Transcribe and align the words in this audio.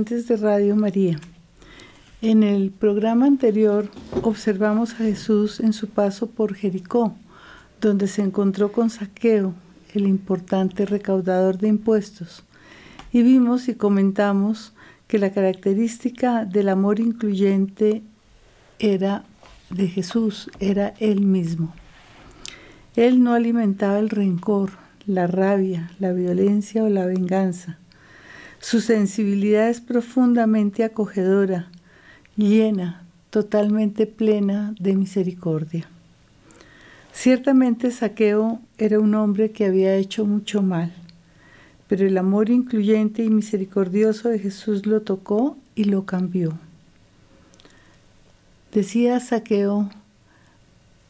oyentes 0.00 0.28
de 0.28 0.36
Radio 0.38 0.76
María, 0.76 1.20
en 2.22 2.42
el 2.42 2.70
programa 2.70 3.26
anterior 3.26 3.90
observamos 4.22 4.94
a 4.94 5.04
Jesús 5.04 5.60
en 5.60 5.74
su 5.74 5.88
paso 5.88 6.26
por 6.26 6.54
Jericó, 6.54 7.12
donde 7.82 8.08
se 8.08 8.22
encontró 8.22 8.72
con 8.72 8.88
Saqueo, 8.88 9.52
el 9.92 10.06
importante 10.06 10.86
recaudador 10.86 11.58
de 11.58 11.68
impuestos, 11.68 12.44
y 13.12 13.22
vimos 13.22 13.68
y 13.68 13.74
comentamos 13.74 14.72
que 15.06 15.18
la 15.18 15.32
característica 15.32 16.46
del 16.46 16.70
amor 16.70 16.98
incluyente 16.98 18.02
era 18.78 19.24
de 19.68 19.86
Jesús, 19.86 20.50
era 20.60 20.94
él 20.98 21.20
mismo. 21.20 21.74
Él 22.96 23.22
no 23.22 23.34
alimentaba 23.34 23.98
el 23.98 24.08
rencor, 24.08 24.70
la 25.04 25.26
rabia, 25.26 25.90
la 25.98 26.12
violencia 26.12 26.84
o 26.84 26.88
la 26.88 27.04
venganza 27.04 27.79
su 28.60 28.80
sensibilidad 28.80 29.70
es 29.70 29.80
profundamente 29.80 30.84
acogedora, 30.84 31.70
llena, 32.36 33.02
totalmente 33.30 34.06
plena 34.06 34.74
de 34.78 34.94
misericordia. 34.94 35.88
Ciertamente 37.12 37.90
Saqueo 37.90 38.60
era 38.76 39.00
un 39.00 39.14
hombre 39.14 39.50
que 39.50 39.64
había 39.64 39.96
hecho 39.96 40.26
mucho 40.26 40.62
mal, 40.62 40.92
pero 41.88 42.06
el 42.06 42.18
amor 42.18 42.50
incluyente 42.50 43.24
y 43.24 43.30
misericordioso 43.30 44.28
de 44.28 44.38
Jesús 44.38 44.86
lo 44.86 45.02
tocó 45.02 45.56
y 45.74 45.84
lo 45.84 46.04
cambió. 46.04 46.58
Decía 48.72 49.18
Saqueo 49.20 49.90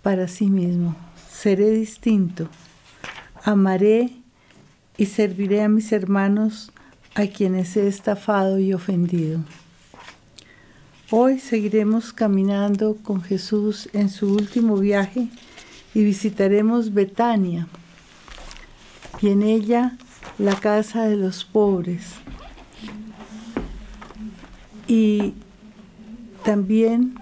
para 0.03 0.29
sí 0.29 0.49
mismo, 0.49 0.96
seré 1.31 1.70
distinto, 1.70 2.49
amaré 3.43 4.12
y 4.96 5.06
serviré 5.06 5.62
a 5.62 5.69
mis 5.69 5.93
hermanos 5.93 6.73
a 7.15 7.27
quienes 7.27 7.77
he 7.77 7.87
estafado 7.89 8.59
y 8.59 8.73
ofendido. 8.73 9.41
Hoy 11.11 11.41
seguiremos 11.41 12.12
caminando 12.12 12.97
con 13.03 13.23
Jesús 13.23 13.89
en 13.93 14.09
su 14.11 14.33
último 14.33 14.77
viaje 14.77 15.29
y 15.93 16.05
visitaremos 16.05 16.95
Betania 16.95 17.67
y 19.21 19.31
en 19.31 19.43
ella 19.43 19.97
la 20.39 20.55
casa 20.55 21.05
de 21.05 21.17
los 21.17 21.45
pobres. 21.45 22.15
Y 24.87 25.35
también 26.45 27.15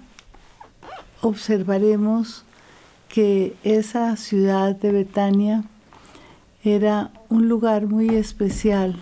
observaremos 1.23 2.45
que 3.09 3.57
esa 3.65 4.17
ciudad 4.17 4.77
de 4.77 4.93
Betania 4.93 5.65
era 6.63 7.11
un 7.31 7.49
lugar 7.49 7.87
muy 7.87 8.11
especial 8.11 8.99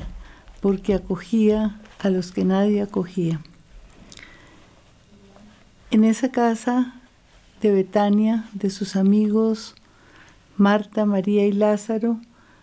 porque 0.67 0.95
acogía 0.95 1.79
a 2.01 2.11
los 2.11 2.33
que 2.33 2.45
nadie 2.45 2.83
acogía. 2.83 3.41
En 5.93 6.03
esa 6.03 6.33
casa 6.33 6.93
de 7.63 7.71
Betania, 7.71 8.47
de 8.53 8.71
sus 8.71 8.97
amigos 8.97 9.77
Marta, 10.57 11.07
María 11.07 11.47
y 11.47 11.53
Lázaro, 11.53 12.19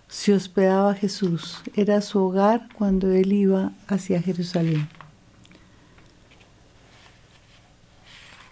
se 0.10 0.34
hospedaba 0.34 0.96
Jesús. 0.96 1.62
Era 1.76 2.02
su 2.02 2.20
hogar 2.20 2.68
cuando 2.74 3.10
él 3.10 3.32
iba 3.32 3.72
hacia 3.88 4.22
Jerusalén. 4.22 4.90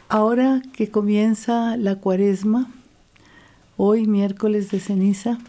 Ahora 0.07 0.62
que 0.71 0.89
comienza 0.89 1.75
la 1.75 1.98
cuaresma, 1.98 2.71
hoy 3.75 4.07
miércoles 4.07 4.71
de 4.71 4.80
ceniza, 4.80 5.39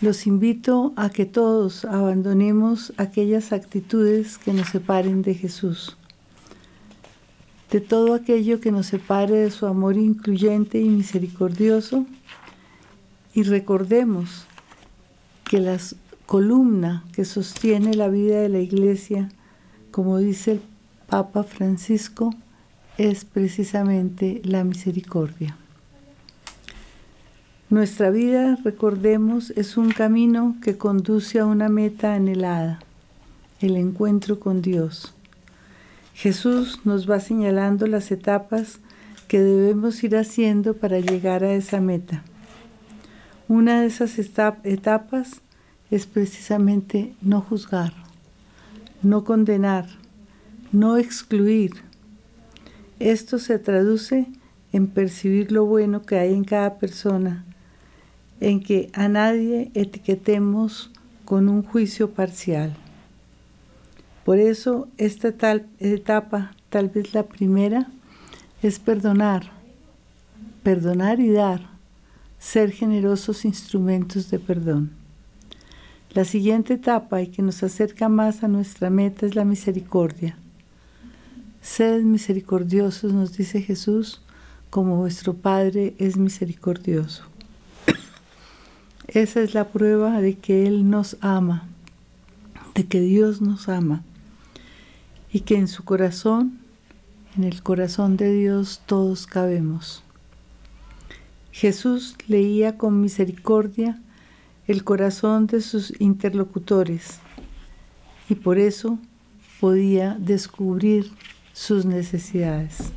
los 0.00 0.26
invito 0.26 0.92
a 0.96 1.10
que 1.10 1.24
todos 1.24 1.84
abandonemos 1.84 2.92
aquellas 2.96 3.52
actitudes 3.52 4.38
que 4.38 4.52
nos 4.52 4.68
separen 4.68 5.22
de 5.22 5.34
Jesús, 5.34 5.96
de 7.70 7.80
todo 7.80 8.14
aquello 8.14 8.60
que 8.60 8.72
nos 8.72 8.86
separe 8.86 9.36
de 9.36 9.50
su 9.50 9.66
amor 9.66 9.96
incluyente 9.96 10.80
y 10.80 10.88
misericordioso, 10.88 12.06
y 13.34 13.42
recordemos 13.42 14.46
que 15.44 15.60
la 15.60 15.78
columna 16.26 17.04
que 17.12 17.24
sostiene 17.24 17.94
la 17.94 18.08
vida 18.08 18.40
de 18.40 18.48
la 18.48 18.60
iglesia, 18.60 19.28
como 19.90 20.18
dice 20.18 20.52
el 20.52 20.60
Papa 21.08 21.42
Francisco, 21.42 22.34
es 22.98 23.24
precisamente 23.24 24.40
la 24.44 24.64
misericordia. 24.64 25.56
Nuestra 27.74 28.10
vida, 28.10 28.56
recordemos, 28.62 29.50
es 29.56 29.76
un 29.76 29.90
camino 29.90 30.54
que 30.62 30.78
conduce 30.78 31.40
a 31.40 31.44
una 31.44 31.68
meta 31.68 32.14
anhelada, 32.14 32.78
el 33.60 33.74
encuentro 33.74 34.38
con 34.38 34.62
Dios. 34.62 35.12
Jesús 36.14 36.82
nos 36.84 37.10
va 37.10 37.18
señalando 37.18 37.88
las 37.88 38.12
etapas 38.12 38.78
que 39.26 39.40
debemos 39.40 40.04
ir 40.04 40.16
haciendo 40.16 40.74
para 40.74 41.00
llegar 41.00 41.42
a 41.42 41.52
esa 41.52 41.80
meta. 41.80 42.22
Una 43.48 43.80
de 43.80 43.88
esas 43.88 44.20
etapas 44.20 45.40
es 45.90 46.06
precisamente 46.06 47.12
no 47.22 47.40
juzgar, 47.40 47.92
no 49.02 49.24
condenar, 49.24 49.88
no 50.70 50.96
excluir. 50.96 51.72
Esto 53.00 53.40
se 53.40 53.58
traduce 53.58 54.28
en 54.72 54.86
percibir 54.86 55.50
lo 55.50 55.64
bueno 55.66 56.06
que 56.06 56.20
hay 56.20 56.34
en 56.34 56.44
cada 56.44 56.78
persona 56.78 57.44
en 58.40 58.60
que 58.60 58.90
a 58.92 59.08
nadie 59.08 59.70
etiquetemos 59.74 60.90
con 61.24 61.48
un 61.48 61.62
juicio 61.62 62.10
parcial. 62.10 62.76
Por 64.24 64.38
eso 64.38 64.88
esta 64.96 65.32
tal 65.32 65.66
etapa, 65.80 66.52
tal 66.70 66.88
vez 66.88 67.14
la 67.14 67.24
primera, 67.24 67.88
es 68.62 68.78
perdonar, 68.78 69.50
perdonar 70.62 71.20
y 71.20 71.30
dar, 71.30 71.68
ser 72.38 72.70
generosos 72.70 73.44
instrumentos 73.44 74.30
de 74.30 74.38
perdón. 74.38 74.90
La 76.14 76.24
siguiente 76.24 76.74
etapa 76.74 77.20
y 77.22 77.26
que 77.26 77.42
nos 77.42 77.62
acerca 77.62 78.08
más 78.08 78.44
a 78.44 78.48
nuestra 78.48 78.88
meta 78.88 79.26
es 79.26 79.34
la 79.34 79.44
misericordia. 79.44 80.38
Sed 81.60 82.02
misericordiosos, 82.02 83.12
nos 83.12 83.36
dice 83.36 83.60
Jesús, 83.60 84.20
como 84.70 84.96
vuestro 84.96 85.34
Padre 85.34 85.94
es 85.98 86.16
misericordioso. 86.16 87.33
Esa 89.14 89.42
es 89.42 89.54
la 89.54 89.68
prueba 89.68 90.20
de 90.20 90.34
que 90.34 90.66
Él 90.66 90.90
nos 90.90 91.16
ama, 91.20 91.68
de 92.74 92.84
que 92.84 93.00
Dios 93.00 93.40
nos 93.40 93.68
ama 93.68 94.02
y 95.32 95.40
que 95.40 95.56
en 95.56 95.68
su 95.68 95.84
corazón, 95.84 96.58
en 97.36 97.44
el 97.44 97.62
corazón 97.62 98.16
de 98.16 98.32
Dios, 98.32 98.80
todos 98.86 99.28
cabemos. 99.28 100.02
Jesús 101.52 102.16
leía 102.26 102.76
con 102.76 103.00
misericordia 103.00 104.00
el 104.66 104.82
corazón 104.82 105.46
de 105.46 105.60
sus 105.60 105.92
interlocutores 106.00 107.20
y 108.28 108.34
por 108.34 108.58
eso 108.58 108.98
podía 109.60 110.16
descubrir 110.18 111.12
sus 111.52 111.84
necesidades. 111.84 112.90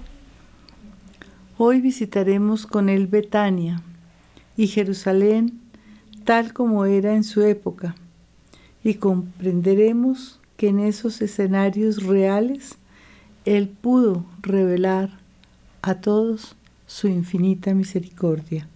Hoy 1.59 1.79
visitaremos 1.79 2.65
con 2.65 2.89
él 2.89 3.05
Betania 3.05 3.83
y 4.55 4.65
Jerusalén 4.65 5.66
tal 6.27 6.51
como 6.51 6.83
era 6.83 7.15
en 7.15 7.23
su 7.23 7.41
época, 7.41 7.95
y 8.83 8.95
comprenderemos 8.95 10.41
que 10.57 10.67
en 10.67 10.79
esos 10.79 11.21
escenarios 11.21 12.03
reales 12.03 12.75
Él 13.45 13.69
pudo 13.69 14.25
revelar 14.41 15.09
a 15.81 15.95
todos 15.95 16.57
su 16.85 17.07
infinita 17.07 17.73
misericordia. 17.73 18.67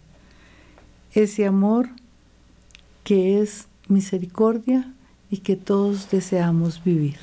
Ese 1.14 1.46
amor 1.46 1.90
que 3.04 3.42
es 3.42 3.68
misericordia 3.90 4.90
y 5.30 5.40
que 5.40 5.58
todos 5.58 6.10
deseamos 6.10 6.82
vivir. 6.86 7.18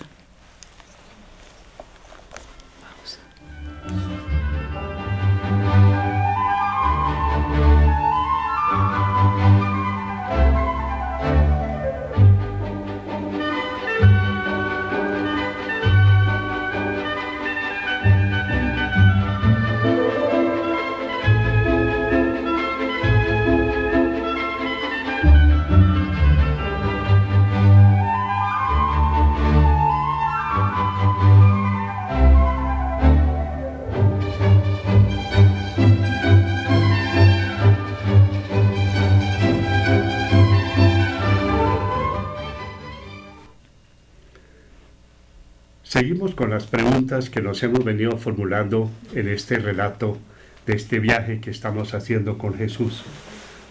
Con 46.39 46.51
las 46.51 46.67
preguntas 46.67 47.31
que 47.31 47.43
nos 47.43 47.61
hemos 47.65 47.85
venido 47.85 48.17
formulando 48.17 48.93
en 49.13 49.27
este 49.27 49.59
relato 49.59 50.19
de 50.67 50.77
este 50.77 51.01
viaje 51.01 51.41
que 51.41 51.51
estamos 51.51 51.95
haciendo 51.95 52.39
con 52.39 52.57
Jesús. 52.57 53.03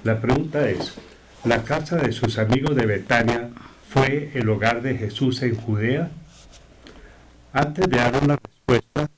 La 0.04 0.20
pregunta 0.20 0.70
es, 0.70 0.96
¿la 1.46 1.64
casa 1.64 1.96
de 1.96 2.12
sus 2.12 2.38
amigos 2.38 2.76
de 2.76 2.86
Betania 2.86 3.52
fue 3.88 4.32
el 4.34 4.50
hogar 4.50 4.82
de 4.82 4.98
Jesús 4.98 5.42
en 5.44 5.56
Judea? 5.56 6.12
Antes 7.54 7.88
de 7.88 7.96
dar 7.96 8.22
una 8.22 8.36
respuesta, 8.36 9.10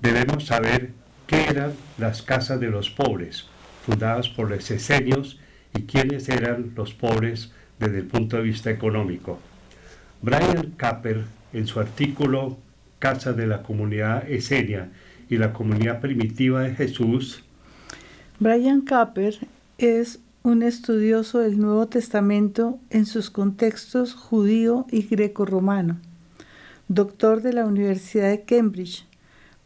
debemos 0.00 0.46
saber 0.46 0.92
qué 1.26 1.44
eran 1.44 1.74
las 1.98 2.22
casas 2.22 2.58
de 2.58 2.70
los 2.70 2.88
pobres, 2.88 3.44
fundadas 3.84 4.30
por 4.30 4.48
los 4.48 4.70
esenios, 4.70 5.38
y 5.74 5.82
quiénes 5.82 6.30
eran 6.30 6.72
los 6.74 6.94
pobres 6.94 7.52
desde 7.78 7.98
el 7.98 8.06
punto 8.06 8.38
de 8.38 8.44
vista 8.44 8.70
económico. 8.70 9.38
Brian 10.22 10.72
Capper 10.78 11.24
en 11.52 11.66
su 11.66 11.80
artículo 11.80 12.63
Casa 13.04 13.34
de 13.34 13.46
la 13.46 13.62
Comunidad 13.62 14.26
Esenia 14.30 14.88
y 15.28 15.36
la 15.36 15.52
Comunidad 15.52 16.00
Primitiva 16.00 16.62
de 16.62 16.74
Jesús. 16.74 17.44
Brian 18.40 18.80
Capper 18.80 19.36
es 19.76 20.20
un 20.42 20.62
estudioso 20.62 21.40
del 21.40 21.60
Nuevo 21.60 21.86
Testamento 21.86 22.78
en 22.88 23.04
sus 23.04 23.28
contextos 23.28 24.14
judío 24.14 24.86
y 24.90 25.02
greco-romano, 25.02 25.98
doctor 26.88 27.42
de 27.42 27.52
la 27.52 27.66
Universidad 27.66 28.30
de 28.30 28.44
Cambridge, 28.44 29.04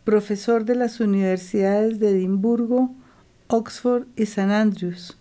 profesor 0.03 0.65
de 0.65 0.75
las 0.75 0.99
universidades 0.99 2.01
de 2.01 2.11
Edimburgo, 2.11 2.93
Oxford 3.47 4.09
y 4.17 4.27
San 4.27 4.51
Andrews, 4.51 5.17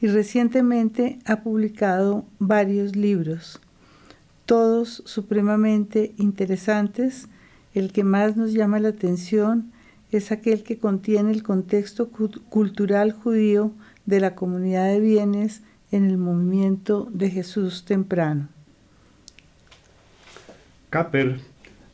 y 0.00 0.06
recientemente 0.06 1.18
ha 1.26 1.42
publicado 1.42 2.24
varios 2.38 2.96
libros 2.96 3.60
todos 4.50 5.04
supremamente 5.06 6.12
interesantes. 6.16 7.28
El 7.74 7.92
que 7.92 8.04
más 8.04 8.36
nos 8.36 8.52
llama 8.52 8.80
la 8.80 8.88
atención 8.88 9.70
es 10.10 10.32
aquel 10.32 10.62
que 10.62 10.78
contiene 10.78 11.30
el 11.30 11.42
contexto 11.42 12.08
cultural 12.08 13.12
judío 13.12 13.72
de 14.06 14.20
la 14.20 14.34
comunidad 14.34 14.86
de 14.86 15.00
bienes 15.00 15.62
en 15.92 16.04
el 16.04 16.18
movimiento 16.18 17.08
de 17.12 17.30
Jesús 17.30 17.84
temprano. 17.84 18.48
Capper 20.90 21.38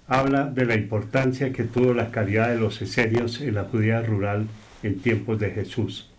habla 0.08 0.46
de 0.46 0.64
la 0.64 0.74
importancia 0.74 1.52
que 1.52 1.64
tuvo 1.64 1.92
la 1.92 2.10
calidad 2.10 2.48
de 2.48 2.58
los 2.58 2.80
esenios 2.80 3.40
en 3.40 3.54
la 3.54 3.64
Judía 3.64 4.00
rural 4.02 4.46
en 4.82 5.00
tiempos 5.00 5.38
de 5.38 5.50
Jesús. 5.50 6.10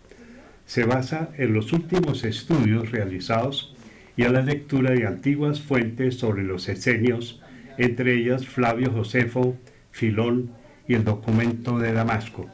se 0.68 0.84
basa 0.84 1.30
en 1.38 1.54
los 1.54 1.72
últimos 1.72 2.26
estudios 2.26 2.92
realizados 2.92 3.74
y 4.18 4.24
a 4.24 4.30
la 4.30 4.42
lectura 4.42 4.92
de 4.92 5.08
antiguas 5.08 5.62
fuentes 5.62 6.18
sobre 6.18 6.44
los 6.44 6.68
esenios, 6.68 7.42
entre 7.78 8.16
ellas 8.16 8.48
Flavio 8.48 8.92
Josefo, 8.92 9.56
Filón 9.92 10.52
y 10.88 10.94
el 10.94 11.04
documento 11.04 11.80
de 11.80 11.94
Damasco. 11.94 12.48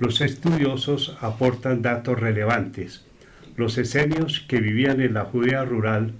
Los 0.00 0.20
estudiosos 0.20 1.16
aportan 1.20 1.82
datos 1.82 2.18
relevantes. 2.18 3.04
Los 3.56 3.78
esenios 3.78 4.44
que 4.48 4.60
vivían 4.60 5.00
en 5.00 5.14
la 5.14 5.24
Judea 5.24 5.64
rural 5.64 6.12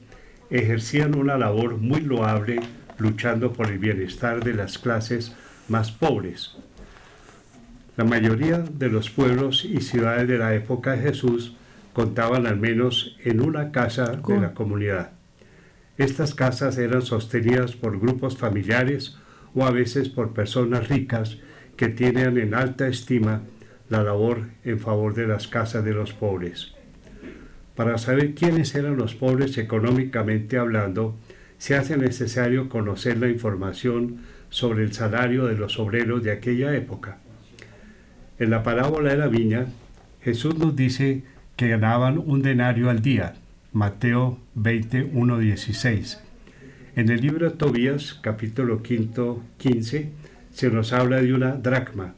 ejercían 0.51 1.15
una 1.15 1.39
labor 1.39 1.77
muy 1.77 2.01
loable 2.01 2.61
luchando 2.99 3.53
por 3.53 3.69
el 3.71 3.79
bienestar 3.79 4.43
de 4.43 4.55
las 4.55 4.79
clases 4.79 5.35
más 5.69 5.93
pobres. 5.93 6.57
La 7.97 8.05
mayoría 8.05 8.59
de 8.59 8.89
los 8.89 9.11
pueblos 9.11 9.65
y 9.65 9.81
ciudades 9.81 10.29
de 10.29 10.39
la 10.39 10.55
época 10.55 10.93
de 10.93 11.03
Jesús 11.03 11.57
contaban 11.93 12.47
al 12.47 12.57
menos 12.57 13.17
en 13.25 13.41
una 13.41 13.73
casa 13.73 14.13
de 14.13 14.41
la 14.41 14.55
comunidad. 14.55 15.18
Estas 15.99 16.35
casas 16.35 16.79
eran 16.79 17.03
sostenidas 17.03 17.75
por 17.75 17.99
grupos 17.99 18.37
familiares 18.37 19.17
o 19.55 19.65
a 19.67 19.73
veces 19.73 20.09
por 20.09 20.33
personas 20.33 20.89
ricas 20.89 21.39
que 21.77 21.89
tienen 21.89 22.39
en 22.39 22.55
alta 22.55 22.87
estima 22.87 23.43
la 23.91 24.05
labor 24.05 24.43
en 24.65 24.79
favor 24.79 25.15
de 25.15 25.27
las 25.27 25.49
casas 25.49 25.85
de 25.85 25.93
los 25.93 26.13
pobres. 26.13 26.73
Para 27.75 27.99
saber 27.99 28.35
quiénes 28.35 28.75
eran 28.75 28.97
los 28.97 29.15
pobres 29.15 29.59
económicamente 29.59 30.57
hablando, 30.57 31.17
se 31.59 31.75
hace 31.75 31.97
necesario 31.97 32.69
conocer 32.69 33.19
la 33.19 33.29
información 33.29 34.19
sobre 34.51 34.85
el 34.85 34.93
salario 34.93 35.47
de 35.47 35.55
los 35.55 35.81
obreros 35.81 36.23
de 36.23 36.31
aquella 36.31 36.77
época. 36.77 37.19
En 38.39 38.51
la 38.51 38.63
parábola 38.63 39.11
de 39.11 39.17
la 39.17 39.27
viña, 39.27 39.67
Jesús 40.23 40.57
nos 40.59 40.77
dice 40.77 41.25
que 41.57 41.69
ganaban 41.69 42.19
un 42.19 42.43
denario 42.43 42.89
al 42.89 43.03
día. 43.03 43.35
Mateo 43.73 44.39
21, 44.55 45.39
16. 45.39 46.19
En 46.97 47.11
el 47.11 47.21
libro 47.21 47.51
de 47.51 47.57
Tobías, 47.57 48.19
capítulo 48.23 48.83
15, 48.83 50.09
se 50.55 50.71
nos 50.71 50.95
habla 50.95 51.21
de 51.21 51.35
una 51.35 51.53
dracma. 51.53 52.15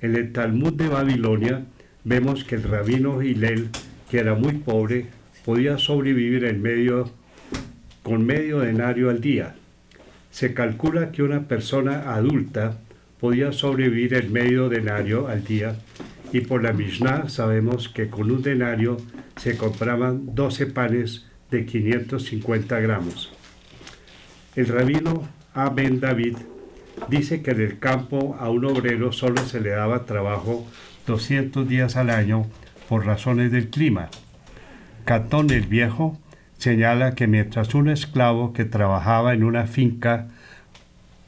En 0.00 0.16
el 0.16 0.32
Talmud 0.32 0.72
de 0.72 0.88
Babilonia 0.88 1.64
vemos 2.04 2.44
que 2.44 2.54
el 2.54 2.62
rabino 2.62 3.22
Hillel, 3.22 3.68
que 4.10 4.20
era 4.20 4.36
muy 4.36 4.54
pobre, 4.54 5.04
podía 5.44 5.76
sobrevivir 5.76 6.44
en 6.44 6.62
medio, 6.62 7.10
con 8.02 8.24
medio 8.24 8.60
denario 8.60 9.10
al 9.10 9.20
día. 9.20 9.54
Se 10.30 10.54
calcula 10.54 11.12
que 11.12 11.22
una 11.22 11.42
persona 11.42 12.14
adulta 12.14 12.78
podía 13.20 13.52
sobrevivir 13.52 14.14
en 14.14 14.32
medio 14.32 14.70
denario 14.70 15.28
al 15.28 15.44
día 15.44 15.76
y 16.36 16.42
por 16.42 16.62
la 16.62 16.74
Mishnah 16.74 17.30
sabemos 17.30 17.88
que 17.88 18.10
con 18.10 18.30
un 18.30 18.42
denario 18.42 18.98
se 19.36 19.56
compraban 19.56 20.34
12 20.34 20.66
panes 20.66 21.24
de 21.50 21.64
550 21.64 22.78
gramos. 22.80 23.32
El 24.54 24.68
rabino 24.68 25.26
Aben 25.54 25.98
David 25.98 26.36
dice 27.08 27.40
que 27.40 27.52
en 27.52 27.62
el 27.62 27.78
campo 27.78 28.36
a 28.38 28.50
un 28.50 28.66
obrero 28.66 29.12
solo 29.12 29.46
se 29.46 29.60
le 29.62 29.70
daba 29.70 30.04
trabajo 30.04 30.66
200 31.06 31.66
días 31.66 31.96
al 31.96 32.10
año 32.10 32.44
por 32.86 33.06
razones 33.06 33.50
del 33.50 33.70
clima. 33.70 34.10
Catón 35.06 35.48
el 35.48 35.66
Viejo 35.66 36.18
señala 36.58 37.14
que 37.14 37.26
mientras 37.26 37.74
un 37.74 37.88
esclavo 37.88 38.52
que 38.52 38.66
trabajaba 38.66 39.32
en 39.32 39.42
una 39.42 39.66
finca 39.66 40.26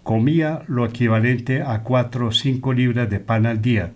comía 0.03 0.65
lo 0.67 0.85
equivalente 0.85 1.63
a 1.63 1.83
4 1.83 2.27
o 2.27 2.33
5 2.33 2.73
libras 2.75 3.09
de 3.09 3.21
pan 3.21 3.47
al 3.47 3.63
día, 3.63 3.93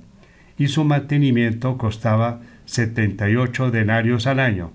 y 0.62 0.68
su 0.68 0.84
mantenimiento 0.84 1.76
costaba 1.76 2.38
78 2.66 3.72
denarios 3.72 4.28
al 4.28 4.38
año. 4.38 4.70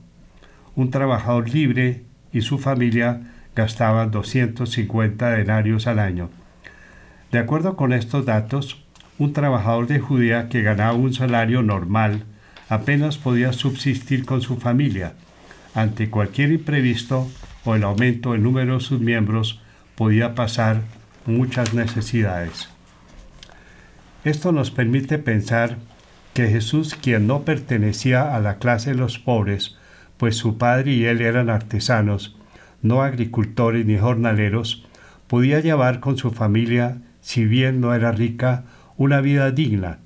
Un 0.75 0.91
trabajador 0.91 1.47
libre 1.47 2.03
y 2.33 2.41
su 2.41 2.57
familia 2.57 3.21
gastaban 3.55 4.11
250 4.11 5.29
denarios 5.29 5.87
al 5.87 5.99
año. 5.99 6.29
De 7.31 7.39
acuerdo 7.39 7.77
con 7.77 7.93
estos 7.93 8.25
datos, 8.25 8.83
un 9.17 9.31
trabajador 9.31 9.87
de 9.87 10.01
Judea 10.01 10.49
que 10.49 10.61
ganaba 10.61 10.91
un 10.91 11.13
salario 11.13 11.63
normal 11.63 12.25
apenas 12.67 13.17
podía 13.17 13.53
subsistir 13.53 14.25
con 14.25 14.41
su 14.41 14.57
familia. 14.57 15.13
Ante 15.73 16.09
cualquier 16.09 16.51
imprevisto 16.51 17.29
o 17.63 17.75
el 17.75 17.85
aumento 17.85 18.33
del 18.33 18.43
número 18.43 18.73
de 18.73 18.81
sus 18.81 18.99
miembros 18.99 19.61
podía 19.95 20.35
pasar 20.35 20.81
muchas 21.25 21.73
necesidades. 21.73 22.67
Esto 24.27 24.51
nos 24.51 24.71
permite 24.71 25.19
pensar 25.19 25.77
que 26.33 26.47
Jesús, 26.47 26.95
quien 26.95 27.27
no 27.27 27.43
pertenecía 27.43 28.35
a 28.35 28.41
la 28.41 28.57
clase 28.57 28.89
de 28.89 28.97
los 28.97 29.19
pobres, 29.19 29.77
pues 30.17 30.35
su 30.35 30.57
padre 30.57 30.91
y 30.91 31.05
él 31.05 31.21
eran 31.21 31.49
artesanos, 31.49 32.35
no 32.81 33.03
agricultores 33.03 33.85
ni 33.85 33.97
jornaleros, 33.97 34.85
podía 35.27 35.61
llevar 35.61 36.01
con 36.01 36.17
su 36.17 36.31
familia, 36.31 36.97
si 37.21 37.45
bien 37.45 37.79
no 37.79 37.93
era 37.93 38.11
rica, 38.11 38.65
una 38.97 39.21
vida 39.21 39.49
digna, 39.51 39.99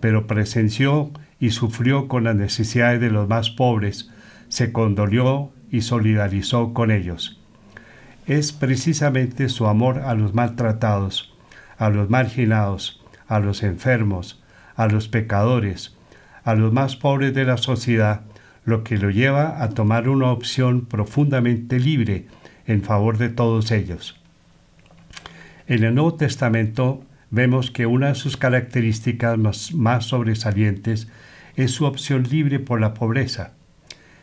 pero 0.00 0.26
presenció 0.26 1.10
y 1.38 1.50
sufrió 1.50 2.08
con 2.08 2.24
las 2.24 2.34
necesidades 2.34 2.98
de 2.98 3.10
los 3.10 3.28
más 3.28 3.50
pobres, 3.50 4.10
se 4.48 4.72
condolió 4.72 5.50
y 5.70 5.82
solidarizó 5.82 6.72
con 6.72 6.90
ellos. 6.90 7.38
Es 8.26 8.52
precisamente 8.52 9.50
su 9.50 9.66
amor 9.66 9.98
a 9.98 10.14
los 10.14 10.32
maltratados, 10.32 11.34
a 11.76 11.90
los 11.90 12.08
marginados, 12.08 13.02
a 13.28 13.40
los 13.40 13.62
enfermos, 13.62 14.42
a 14.76 14.86
los 14.86 15.08
pecadores, 15.08 15.94
a 16.44 16.54
los 16.54 16.72
más 16.72 16.96
pobres 16.96 17.34
de 17.34 17.44
la 17.44 17.56
sociedad, 17.56 18.22
lo 18.64 18.84
que 18.84 18.98
lo 18.98 19.10
lleva 19.10 19.62
a 19.62 19.70
tomar 19.70 20.08
una 20.08 20.30
opción 20.30 20.86
profundamente 20.86 21.78
libre 21.78 22.26
en 22.66 22.82
favor 22.82 23.18
de 23.18 23.28
todos 23.28 23.70
ellos. 23.70 24.16
En 25.68 25.82
el 25.82 25.94
Nuevo 25.94 26.14
Testamento 26.14 27.04
vemos 27.30 27.70
que 27.70 27.86
una 27.86 28.08
de 28.08 28.14
sus 28.14 28.36
características 28.36 29.38
más, 29.72 30.04
sobresalientes 30.04 31.08
es 31.56 31.72
su 31.72 31.84
opción 31.84 32.24
libre 32.24 32.58
por 32.58 32.80
la 32.80 32.94
pobreza. 32.94 33.52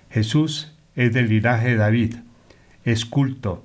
Jesús 0.10 0.72
es 0.96 1.14
del 1.14 1.30
linaje 1.30 1.70
de 1.70 1.76
David, 1.76 2.16
es 2.86 3.06
culto, 3.06 3.64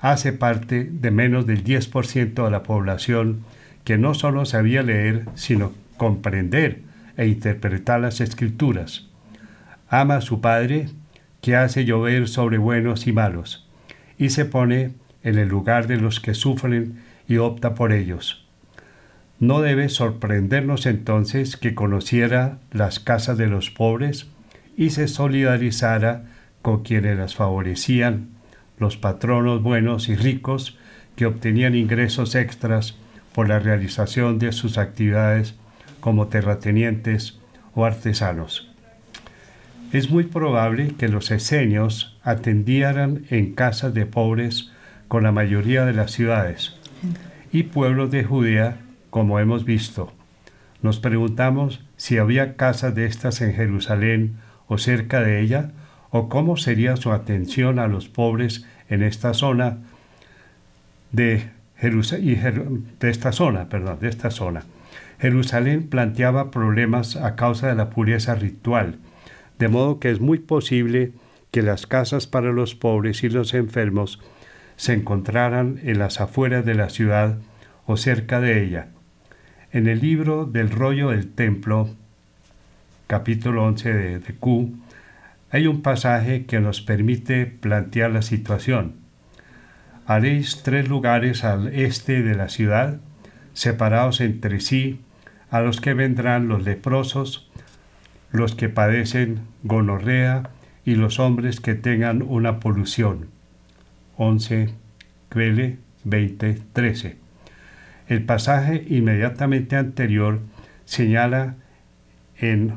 hace 0.00 0.32
parte 0.32 0.84
de 0.84 1.10
menos 1.10 1.46
del 1.46 1.64
10% 1.64 2.44
de 2.44 2.50
la 2.50 2.62
población 2.64 3.44
que 3.84 3.98
no 3.98 4.14
solo 4.14 4.44
sabía 4.44 4.82
leer, 4.82 5.26
sino 5.34 5.72
comprender 5.96 6.82
e 7.16 7.26
interpretar 7.26 8.00
las 8.00 8.20
escrituras. 8.20 9.06
Ama 9.88 10.16
a 10.16 10.20
su 10.20 10.40
Padre, 10.40 10.88
que 11.40 11.56
hace 11.56 11.84
llover 11.84 12.28
sobre 12.28 12.58
buenos 12.58 13.06
y 13.06 13.12
malos, 13.12 13.68
y 14.18 14.30
se 14.30 14.44
pone 14.44 14.92
en 15.22 15.38
el 15.38 15.48
lugar 15.48 15.86
de 15.86 15.96
los 15.96 16.20
que 16.20 16.34
sufren 16.34 17.00
y 17.28 17.36
opta 17.38 17.74
por 17.74 17.92
ellos. 17.92 18.46
No 19.38 19.60
debe 19.60 19.88
sorprendernos 19.88 20.86
entonces 20.86 21.56
que 21.56 21.74
conociera 21.74 22.58
las 22.70 23.00
casas 23.00 23.38
de 23.38 23.48
los 23.48 23.70
pobres 23.70 24.28
y 24.76 24.90
se 24.90 25.08
solidarizara 25.08 26.24
con 26.62 26.84
quienes 26.84 27.18
las 27.18 27.34
favorecían, 27.34 28.28
los 28.78 28.96
patronos 28.96 29.62
buenos 29.62 30.08
y 30.08 30.14
ricos 30.14 30.78
que 31.16 31.26
obtenían 31.26 31.74
ingresos 31.74 32.34
extras 32.34 32.96
por 33.34 33.48
la 33.48 33.58
realización 33.58 34.38
de 34.38 34.52
sus 34.52 34.78
actividades 34.78 35.54
como 36.00 36.28
terratenientes 36.28 37.38
o 37.74 37.84
artesanos. 37.84 38.68
Es 39.92 40.10
muy 40.10 40.24
probable 40.24 40.94
que 40.98 41.08
los 41.08 41.30
esenios 41.30 42.18
atendieran 42.22 43.24
en 43.30 43.54
casas 43.54 43.92
de 43.94 44.06
pobres 44.06 44.70
con 45.08 45.22
la 45.22 45.32
mayoría 45.32 45.84
de 45.84 45.92
las 45.92 46.12
ciudades 46.12 46.74
y 47.52 47.64
pueblos 47.64 48.10
de 48.10 48.24
Judea, 48.24 48.78
como 49.10 49.38
hemos 49.38 49.64
visto. 49.64 50.12
Nos 50.80 50.98
preguntamos 50.98 51.84
si 51.96 52.18
había 52.18 52.56
casas 52.56 52.94
de 52.94 53.06
estas 53.06 53.40
en 53.42 53.52
Jerusalén 53.54 54.36
o 54.66 54.78
cerca 54.78 55.20
de 55.20 55.40
ella, 55.40 55.70
o 56.10 56.28
cómo 56.28 56.56
sería 56.56 56.96
su 56.96 57.12
atención 57.12 57.78
a 57.78 57.86
los 57.86 58.08
pobres 58.08 58.64
en 58.88 59.02
esta 59.02 59.34
zona 59.34 59.78
de 61.12 61.50
de 61.82 63.10
esta 63.10 63.32
zona, 63.32 63.68
perdón, 63.68 63.98
de 64.00 64.08
esta 64.08 64.30
zona. 64.30 64.64
Jerusalén 65.20 65.88
planteaba 65.88 66.50
problemas 66.50 67.16
a 67.16 67.34
causa 67.34 67.68
de 67.68 67.74
la 67.74 67.90
pureza 67.90 68.34
ritual, 68.34 68.98
de 69.58 69.68
modo 69.68 69.98
que 69.98 70.10
es 70.10 70.20
muy 70.20 70.38
posible 70.38 71.12
que 71.50 71.62
las 71.62 71.86
casas 71.86 72.26
para 72.26 72.52
los 72.52 72.74
pobres 72.74 73.22
y 73.24 73.28
los 73.28 73.52
enfermos 73.54 74.20
se 74.76 74.94
encontraran 74.94 75.80
en 75.82 75.98
las 75.98 76.20
afueras 76.20 76.64
de 76.64 76.74
la 76.74 76.88
ciudad 76.88 77.38
o 77.86 77.96
cerca 77.96 78.40
de 78.40 78.64
ella. 78.64 78.88
En 79.72 79.86
el 79.88 80.00
libro 80.00 80.44
del 80.44 80.70
rollo 80.70 81.10
del 81.10 81.30
templo, 81.30 81.90
capítulo 83.06 83.64
11 83.64 83.92
de, 83.92 84.34
Q, 84.38 84.72
hay 85.50 85.66
un 85.66 85.82
pasaje 85.82 86.46
que 86.46 86.60
nos 86.60 86.80
permite 86.80 87.46
plantear 87.46 88.10
la 88.10 88.22
situación 88.22 89.01
haréis 90.06 90.62
tres 90.62 90.88
lugares 90.88 91.44
al 91.44 91.68
este 91.74 92.22
de 92.22 92.34
la 92.34 92.48
ciudad, 92.48 92.98
separados 93.54 94.20
entre 94.20 94.60
sí, 94.60 95.00
a 95.50 95.60
los 95.60 95.80
que 95.80 95.94
vendrán 95.94 96.48
los 96.48 96.62
leprosos, 96.62 97.50
los 98.30 98.54
que 98.54 98.68
padecen 98.68 99.40
gonorrea 99.62 100.50
y 100.84 100.94
los 100.94 101.18
hombres 101.18 101.60
que 101.60 101.74
tengan 101.74 102.22
una 102.22 102.58
polución. 102.60 103.28
11 104.16 104.70
Crele 105.28 105.78
20:13. 106.04 107.16
El 108.08 108.24
pasaje 108.24 108.84
inmediatamente 108.88 109.76
anterior 109.76 110.40
señala 110.84 111.54
en 112.38 112.74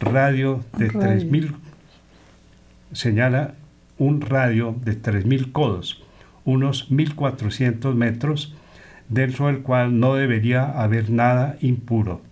radio 0.00 0.64
de 0.78 0.88
3000 0.88 1.54
señala 2.92 3.54
un 3.98 4.20
radio 4.20 4.74
de 4.84 4.94
3000 4.94 5.52
codos, 5.52 6.02
unos 6.44 6.90
1400 6.90 7.94
metros, 7.94 8.54
dentro 9.08 9.46
del 9.46 9.60
cual 9.60 10.00
no 10.00 10.14
debería 10.14 10.64
haber 10.64 11.10
nada 11.10 11.56
impuro. 11.60 12.22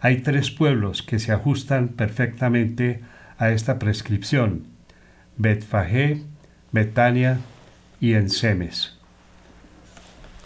Hay 0.00 0.18
tres 0.18 0.50
pueblos 0.50 1.02
que 1.02 1.18
se 1.18 1.32
ajustan 1.32 1.88
perfectamente 1.88 3.00
a 3.38 3.50
esta 3.50 3.78
prescripción: 3.78 4.64
Betfagé, 5.36 6.22
Betania 6.72 7.38
y 8.00 8.14
Ensemes. 8.14 8.96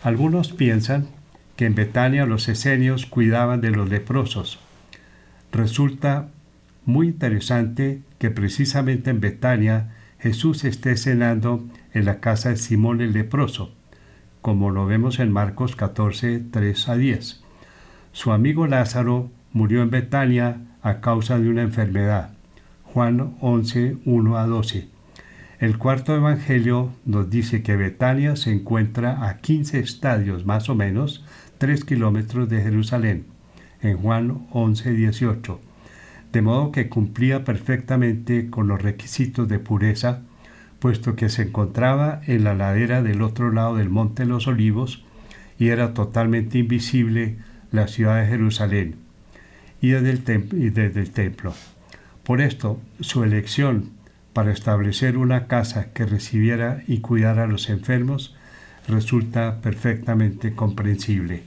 Algunos 0.03 0.53
piensan 0.53 1.09
que 1.57 1.66
en 1.66 1.74
Betania 1.74 2.27
los 2.27 2.48
esenios 2.48 3.07
cuidaban 3.07 3.61
de 3.61 3.70
los 3.70 3.88
leprosos. 3.88 4.59
Resulta 5.53 6.29
muy 6.85 7.07
interesante 7.07 8.00
que 8.18 8.31
precisamente 8.31 9.11
en 9.11 9.20
Betania 9.20 9.94
Jesús 10.18 10.64
esté 10.64 10.96
cenando 10.96 11.64
en 11.94 12.04
la 12.04 12.18
casa 12.18 12.50
de 12.50 12.57
Simón 12.57 13.00
el 13.00 13.12
leproso, 13.12 13.72
como 14.42 14.70
lo 14.70 14.85
vemos 14.85 15.20
en 15.20 15.33
Marcos 15.33 15.76
14, 15.76 16.42
3 16.50 16.88
a 16.88 16.96
10. 16.96 17.40
Su 18.12 18.33
amigo 18.33 18.66
Lázaro 18.66 19.30
murió 19.52 19.83
en 19.83 19.90
Betania 19.90 20.59
a 20.83 21.00
causa 21.00 21.38
de 21.38 21.48
una 21.48 21.62
enfermedad. 21.62 22.30
Juan 22.83 23.37
11, 23.40 23.96
1 24.04 24.38
a 24.38 24.46
12. 24.46 24.88
El 25.61 25.78
cuarto 25.78 26.14
evangelio 26.14 26.90
nos 27.07 27.30
dice 27.30 27.62
que 27.62 27.76
Betania 27.76 28.37
se 28.37 28.52
encuentra 28.52 29.28
a 29.28 29.38
15 29.38 29.78
estadios 29.78 30.44
más 30.44 30.68
o 30.68 30.74
menos, 30.74 31.24
3 31.59 31.85
kilómetros 31.85 32.48
de 32.48 32.61
Jerusalén, 32.61 33.24
en 33.80 33.96
Juan 33.96 34.46
11, 34.50 34.92
18. 34.92 35.61
De 36.33 36.42
modo 36.42 36.72
que 36.72 36.88
cumplía 36.88 37.44
perfectamente 37.44 38.50
con 38.50 38.66
los 38.66 38.83
requisitos 38.83 39.48
de 39.48 39.61
pureza, 39.61 40.22
puesto 40.85 41.16
que 41.16 41.31
se 41.31 41.44
encontraba 41.44 42.20
en 42.27 42.44
la 42.44 42.55
ladera 42.55 43.03
del 43.03 43.23
otro 43.23 43.51
lado 43.51 43.77
del 43.77 43.88
Monte 43.88 44.27
los 44.27 44.47
Olivos 44.47 45.03
y 45.59 45.68
era 45.68 45.94
totalmente 45.94 46.59
invisible 46.59 47.38
la 47.73 47.88
ciudad 47.88 48.20
de 48.20 48.27
Jerusalén 48.27 48.97
y 49.81 49.92
desde 49.92 51.01
el 51.01 51.11
templo. 51.11 51.55
Por 52.23 52.42
esto, 52.42 52.79
su 53.01 53.25
elección 53.25 53.92
para 54.35 54.53
establecer 54.53 55.16
una 55.16 55.47
casa 55.47 55.90
que 55.94 56.05
recibiera 56.05 56.83
y 56.87 56.99
cuidara 56.99 57.44
a 57.44 57.47
los 57.47 57.70
enfermos 57.70 58.37
resulta 58.87 59.62
perfectamente 59.62 60.55
comprensible. 60.55 61.44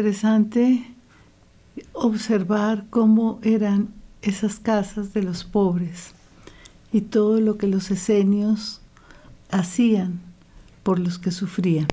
Interesante 0.00 0.82
observar 1.92 2.86
cómo 2.88 3.38
eran 3.42 3.88
esas 4.22 4.58
casas 4.58 5.12
de 5.12 5.22
los 5.22 5.44
pobres 5.44 6.12
y 6.90 7.02
todo 7.02 7.38
lo 7.38 7.58
que 7.58 7.66
los 7.66 7.90
esenios 7.90 8.80
hacían 9.50 10.20
por 10.84 10.98
los 10.98 11.18
que 11.18 11.30
sufrían. 11.30 11.86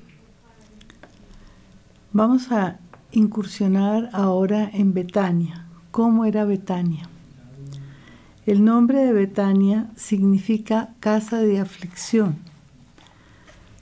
Vamos 2.13 2.49
a 2.53 2.79
incursionar 3.11 4.09
ahora 4.13 4.69
en 4.71 4.93
Betania. 4.93 5.65
¿Cómo 5.91 6.23
era 6.23 6.45
Betania? 6.45 7.09
El 8.45 8.63
nombre 8.63 8.99
de 8.99 9.11
Betania 9.11 9.91
significa 9.97 10.93
casa 11.01 11.41
de 11.41 11.59
aflicción. 11.59 12.37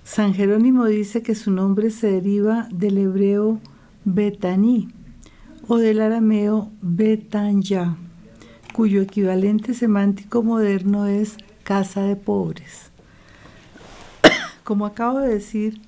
San 0.04 0.34
Jerónimo 0.34 0.86
dice 0.86 1.22
que 1.22 1.36
su 1.36 1.52
nombre 1.52 1.92
se 1.92 2.10
deriva 2.10 2.68
del 2.72 2.98
hebreo 2.98 3.62
Betaní 4.08 4.88
o 5.68 5.78
del 5.78 6.00
arameo 6.00 6.70
Betanya, 6.84 7.98
cuyo 8.72 9.02
equivalente 9.02 9.74
semántico 9.74 10.44
moderno 10.44 11.08
es 11.08 11.38
casa 11.64 12.04
de 12.04 12.16
pobres. 12.16 12.92
Como 14.64 14.86
acabo 14.86 15.22
de 15.22 15.34
decir, 15.34 15.82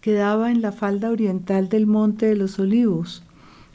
quedaba 0.00 0.50
en 0.50 0.62
la 0.62 0.72
falda 0.72 1.10
oriental 1.10 1.68
del 1.68 1.86
Monte 1.86 2.24
de 2.24 2.36
los 2.36 2.58
Olivos, 2.58 3.22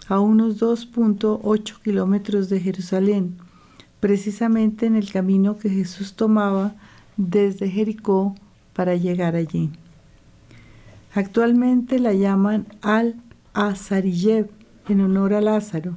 a 0.07 0.19
unos 0.19 0.59
2.8 0.59 1.81
kilómetros 1.83 2.49
de 2.49 2.59
Jerusalén, 2.59 3.37
precisamente 3.99 4.87
en 4.87 4.95
el 4.95 5.11
camino 5.11 5.59
que 5.59 5.69
Jesús 5.69 6.15
tomaba 6.15 6.73
desde 7.17 7.69
Jericó 7.69 8.35
para 8.73 8.95
llegar 8.95 9.35
allí. 9.35 9.69
Actualmente 11.17 11.97
la 11.97 12.13
llaman 12.13 12.67
Al-Azariyev 12.83 14.51
en 14.87 15.01
honor 15.01 15.33
a 15.33 15.41
Lázaro 15.41 15.95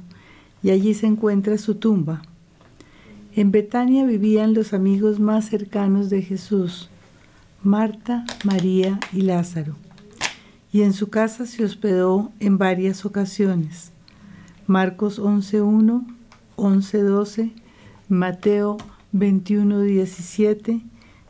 y 0.63 0.71
allí 0.71 0.95
se 0.95 1.05
encuentra 1.05 1.59
su 1.59 1.75
tumba. 1.75 2.23
En 3.35 3.51
Betania 3.51 4.03
vivían 4.03 4.55
los 4.55 4.73
amigos 4.73 5.19
más 5.19 5.45
cercanos 5.47 6.09
de 6.09 6.23
Jesús, 6.23 6.89
Marta, 7.61 8.25
María 8.43 8.99
y 9.13 9.21
Lázaro, 9.21 9.75
y 10.73 10.81
en 10.81 10.91
su 10.91 11.11
casa 11.11 11.45
se 11.45 11.63
hospedó 11.65 12.31
en 12.39 12.57
varias 12.57 13.05
ocasiones. 13.05 13.91
Marcos 14.65 15.21
11.1, 15.21 16.03
11.12, 16.57 17.51
Mateo 18.09 18.77
21.17, 19.13 20.81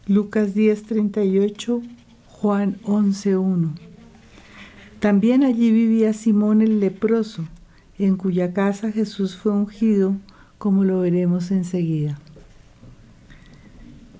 Lucas 0.07 0.55
10.38, 0.55 1.81
Juan 2.41 2.77
11.1. 2.85 3.69
También 4.99 5.43
allí 5.43 5.71
vivía 5.71 6.11
Simón 6.11 6.63
el 6.63 6.79
leproso, 6.79 7.45
en 7.99 8.17
cuya 8.17 8.51
casa 8.51 8.91
Jesús 8.91 9.35
fue 9.35 9.51
ungido, 9.51 10.15
como 10.57 10.83
lo 10.83 11.01
veremos 11.01 11.51
enseguida. 11.51 12.19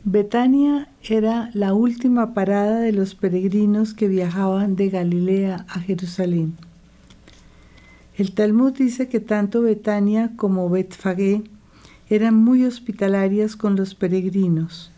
Betania 0.03 0.87
era 1.01 1.49
la 1.55 1.73
última 1.73 2.35
parada 2.35 2.79
de 2.79 2.91
los 2.91 3.15
peregrinos 3.15 3.95
que 3.95 4.07
viajaban 4.07 4.75
de 4.75 4.89
Galilea 4.89 5.65
a 5.67 5.79
Jerusalén. 5.79 6.53
El 8.19 8.33
Talmud 8.35 8.73
dice 8.73 9.07
que 9.07 9.19
tanto 9.19 9.63
Betania 9.63 10.33
como 10.35 10.69
Betfagé 10.69 11.41
eran 12.07 12.35
muy 12.35 12.65
hospitalarias 12.65 13.55
con 13.55 13.75
los 13.75 13.95
peregrinos. 13.95 14.91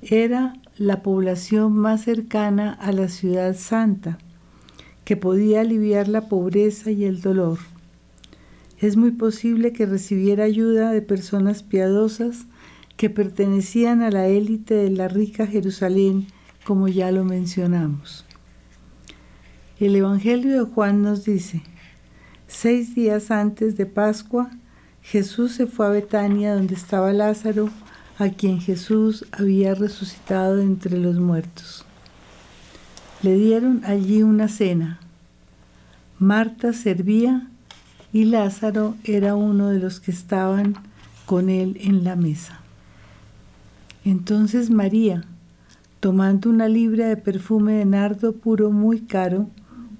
Era 0.00 0.54
la 0.80 1.02
población 1.02 1.76
más 1.76 2.04
cercana 2.04 2.72
a 2.72 2.90
la 2.92 3.10
ciudad 3.10 3.54
santa, 3.54 4.16
que 5.04 5.14
podía 5.14 5.60
aliviar 5.60 6.08
la 6.08 6.30
pobreza 6.30 6.90
y 6.90 7.04
el 7.04 7.20
dolor. 7.20 7.58
Es 8.78 8.96
muy 8.96 9.10
posible 9.10 9.74
que 9.74 9.84
recibiera 9.84 10.44
ayuda 10.44 10.90
de 10.90 11.02
personas 11.02 11.62
piadosas 11.62 12.46
que 12.96 13.10
pertenecían 13.10 14.00
a 14.00 14.10
la 14.10 14.28
élite 14.28 14.72
de 14.72 14.88
la 14.88 15.08
rica 15.08 15.46
Jerusalén, 15.46 16.28
como 16.64 16.88
ya 16.88 17.12
lo 17.12 17.24
mencionamos. 17.24 18.24
El 19.78 19.94
Evangelio 19.94 20.64
de 20.64 20.72
Juan 20.72 21.02
nos 21.02 21.26
dice, 21.26 21.62
seis 22.48 22.94
días 22.94 23.30
antes 23.30 23.76
de 23.76 23.84
Pascua, 23.84 24.50
Jesús 25.02 25.52
se 25.52 25.66
fue 25.66 25.84
a 25.84 25.90
Betania 25.90 26.54
donde 26.54 26.74
estaba 26.74 27.12
Lázaro, 27.12 27.68
a 28.20 28.28
quien 28.28 28.60
Jesús 28.60 29.24
había 29.32 29.74
resucitado 29.74 30.60
entre 30.60 30.98
los 30.98 31.16
muertos. 31.16 31.86
Le 33.22 33.34
dieron 33.34 33.82
allí 33.86 34.22
una 34.22 34.48
cena. 34.48 35.00
Marta 36.18 36.74
servía 36.74 37.48
y 38.12 38.24
Lázaro 38.24 38.94
era 39.04 39.36
uno 39.36 39.70
de 39.70 39.78
los 39.78 40.00
que 40.00 40.10
estaban 40.10 40.74
con 41.24 41.48
él 41.48 41.78
en 41.80 42.04
la 42.04 42.14
mesa. 42.14 42.60
Entonces 44.04 44.68
María, 44.68 45.24
tomando 46.00 46.50
una 46.50 46.68
libra 46.68 47.08
de 47.08 47.16
perfume 47.16 47.72
de 47.74 47.86
nardo 47.86 48.32
puro 48.34 48.70
muy 48.70 49.00
caro, 49.00 49.48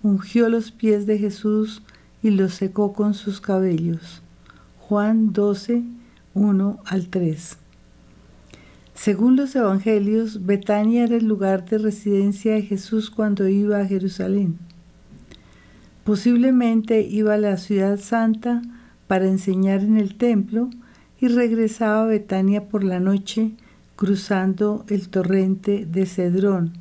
ungió 0.02 0.50
los 0.50 0.72
pies 0.72 1.06
de 1.06 1.16
Jesús 1.16 1.82
y 2.22 2.30
los 2.30 2.52
secó 2.52 2.92
con 2.92 3.14
sus 3.14 3.40
cabellos. 3.40 4.20
Juan 4.78 5.32
12, 5.32 5.84
1 6.34 6.78
al 6.84 7.06
3. 7.06 7.59
Según 9.02 9.34
los 9.34 9.56
evangelios, 9.56 10.44
Betania 10.44 11.04
era 11.04 11.16
el 11.16 11.24
lugar 11.24 11.64
de 11.64 11.78
residencia 11.78 12.52
de 12.52 12.60
Jesús 12.60 13.08
cuando 13.08 13.48
iba 13.48 13.78
a 13.78 13.86
Jerusalén. 13.86 14.58
Posiblemente 16.04 17.00
iba 17.00 17.32
a 17.32 17.38
la 17.38 17.56
ciudad 17.56 17.98
santa 17.98 18.60
para 19.06 19.26
enseñar 19.26 19.80
en 19.80 19.96
el 19.96 20.18
templo 20.18 20.68
y 21.18 21.28
regresaba 21.28 22.02
a 22.02 22.08
Betania 22.08 22.66
por 22.66 22.84
la 22.84 23.00
noche 23.00 23.52
cruzando 23.96 24.84
el 24.88 25.08
torrente 25.08 25.86
de 25.86 26.04
Cedrón, 26.04 26.74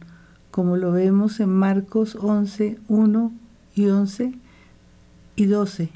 como 0.52 0.76
lo 0.76 0.92
vemos 0.92 1.40
en 1.40 1.52
Marcos 1.52 2.18
11, 2.20 2.80
1 2.90 3.32
y 3.76 3.86
11 3.86 4.34
y 5.38 5.46
12 5.46 5.90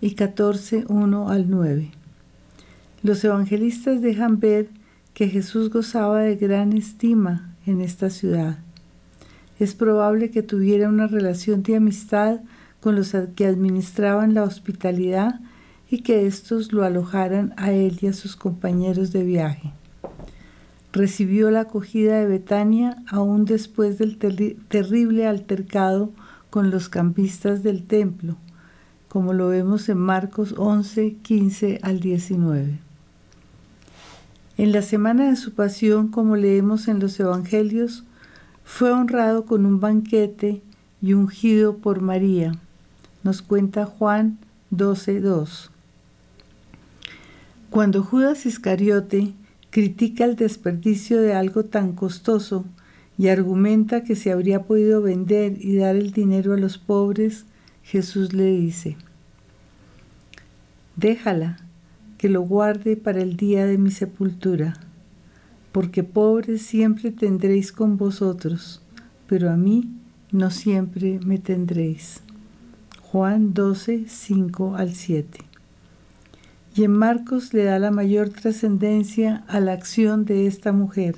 y 0.00 0.14
14, 0.14 0.86
1 0.88 1.28
al 1.28 1.50
9. 1.50 1.90
Los 3.02 3.22
evangelistas 3.22 4.00
dejan 4.00 4.40
ver 4.40 4.70
que 5.14 5.28
Jesús 5.28 5.70
gozaba 5.70 6.20
de 6.20 6.36
gran 6.36 6.72
estima 6.72 7.48
en 7.66 7.80
esta 7.80 8.10
ciudad. 8.10 8.58
Es 9.60 9.74
probable 9.74 10.30
que 10.30 10.42
tuviera 10.42 10.88
una 10.88 11.06
relación 11.06 11.62
de 11.62 11.76
amistad 11.76 12.40
con 12.80 12.96
los 12.96 13.14
que 13.36 13.46
administraban 13.46 14.34
la 14.34 14.42
hospitalidad 14.42 15.40
y 15.88 16.02
que 16.02 16.26
éstos 16.26 16.72
lo 16.72 16.82
alojaran 16.82 17.54
a 17.56 17.72
él 17.72 17.98
y 18.02 18.08
a 18.08 18.12
sus 18.12 18.34
compañeros 18.34 19.12
de 19.12 19.22
viaje. 19.22 19.72
Recibió 20.92 21.50
la 21.50 21.60
acogida 21.60 22.18
de 22.18 22.26
Betania 22.26 22.96
aún 23.06 23.44
después 23.44 23.98
del 23.98 24.18
terrible 24.18 25.26
altercado 25.26 26.10
con 26.50 26.70
los 26.70 26.88
campistas 26.88 27.62
del 27.62 27.84
templo, 27.84 28.36
como 29.08 29.32
lo 29.32 29.48
vemos 29.48 29.88
en 29.88 29.98
Marcos 29.98 30.54
11, 30.58 31.14
15 31.22 31.78
al 31.82 32.00
19. 32.00 32.83
En 34.56 34.72
la 34.72 34.82
semana 34.82 35.28
de 35.28 35.36
su 35.36 35.52
pasión, 35.52 36.08
como 36.08 36.36
leemos 36.36 36.86
en 36.86 37.00
los 37.00 37.18
Evangelios, 37.18 38.04
fue 38.64 38.92
honrado 38.92 39.46
con 39.46 39.66
un 39.66 39.80
banquete 39.80 40.62
y 41.02 41.12
ungido 41.12 41.78
por 41.78 42.00
María. 42.00 42.52
Nos 43.24 43.42
cuenta 43.42 43.84
Juan 43.84 44.38
12:2. 44.70 45.70
Cuando 47.70 48.04
Judas 48.04 48.46
Iscariote 48.46 49.32
critica 49.70 50.24
el 50.24 50.36
desperdicio 50.36 51.20
de 51.20 51.34
algo 51.34 51.64
tan 51.64 51.92
costoso 51.92 52.64
y 53.18 53.28
argumenta 53.28 54.04
que 54.04 54.14
se 54.14 54.30
habría 54.30 54.62
podido 54.62 55.02
vender 55.02 55.58
y 55.60 55.76
dar 55.76 55.96
el 55.96 56.12
dinero 56.12 56.52
a 56.52 56.56
los 56.56 56.78
pobres, 56.78 57.44
Jesús 57.82 58.32
le 58.32 58.46
dice, 58.46 58.96
déjala, 60.96 61.58
que 62.24 62.30
lo 62.30 62.40
guarde 62.40 62.96
para 62.96 63.20
el 63.20 63.36
día 63.36 63.66
de 63.66 63.76
mi 63.76 63.90
sepultura 63.90 64.80
porque 65.72 66.04
pobres 66.04 66.62
siempre 66.62 67.10
tendréis 67.10 67.70
con 67.70 67.98
vosotros, 67.98 68.80
pero 69.26 69.50
a 69.50 69.58
mí 69.58 69.90
no 70.32 70.50
siempre 70.50 71.20
me 71.22 71.36
tendréis. 71.36 72.22
Juan 73.02 73.52
12, 73.52 74.06
5 74.08 74.74
al 74.74 74.94
7. 74.94 75.40
Y 76.74 76.84
en 76.84 76.92
Marcos 76.92 77.52
le 77.52 77.64
da 77.64 77.78
la 77.78 77.90
mayor 77.90 78.30
trascendencia 78.30 79.44
a 79.46 79.60
la 79.60 79.74
acción 79.74 80.24
de 80.24 80.46
esta 80.46 80.72
mujer. 80.72 81.16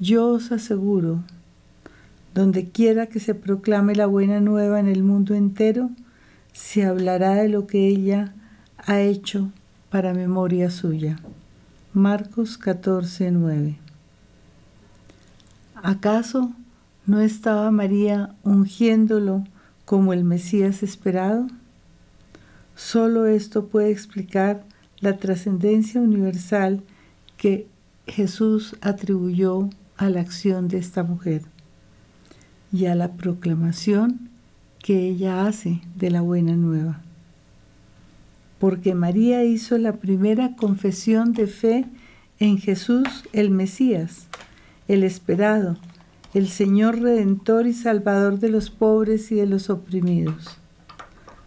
Yo 0.00 0.26
os 0.30 0.50
aseguro, 0.50 1.22
donde 2.34 2.70
quiera 2.70 3.06
que 3.06 3.20
se 3.20 3.36
proclame 3.36 3.94
la 3.94 4.06
buena 4.06 4.40
nueva 4.40 4.80
en 4.80 4.88
el 4.88 5.04
mundo 5.04 5.36
entero, 5.36 5.90
se 6.52 6.84
hablará 6.84 7.34
de 7.34 7.48
lo 7.48 7.68
que 7.68 7.86
ella 7.86 8.34
ha 8.78 9.00
hecho 9.00 9.52
para 9.92 10.14
memoria 10.14 10.70
suya. 10.70 11.18
Marcos 11.92 12.56
14, 12.56 13.30
9. 13.30 13.76
¿Acaso 15.82 16.50
no 17.04 17.20
estaba 17.20 17.70
María 17.70 18.30
ungiéndolo 18.42 19.44
como 19.84 20.14
el 20.14 20.24
Mesías 20.24 20.82
esperado? 20.82 21.46
Solo 22.74 23.26
esto 23.26 23.66
puede 23.66 23.90
explicar 23.90 24.64
la 25.00 25.18
trascendencia 25.18 26.00
universal 26.00 26.82
que 27.36 27.66
Jesús 28.06 28.76
atribuyó 28.80 29.68
a 29.98 30.08
la 30.08 30.22
acción 30.22 30.68
de 30.68 30.78
esta 30.78 31.02
mujer 31.02 31.42
y 32.72 32.86
a 32.86 32.94
la 32.94 33.12
proclamación 33.12 34.30
que 34.78 35.06
ella 35.06 35.46
hace 35.46 35.82
de 35.96 36.10
la 36.10 36.22
buena 36.22 36.56
nueva 36.56 37.02
porque 38.62 38.94
María 38.94 39.42
hizo 39.42 39.76
la 39.76 39.94
primera 39.94 40.54
confesión 40.54 41.32
de 41.32 41.48
fe 41.48 41.84
en 42.38 42.58
Jesús 42.58 43.24
el 43.32 43.50
Mesías, 43.50 44.28
el 44.86 45.02
esperado, 45.02 45.78
el 46.32 46.46
Señor 46.46 47.00
redentor 47.00 47.66
y 47.66 47.72
salvador 47.72 48.38
de 48.38 48.50
los 48.50 48.70
pobres 48.70 49.32
y 49.32 49.34
de 49.34 49.46
los 49.46 49.68
oprimidos. 49.68 50.58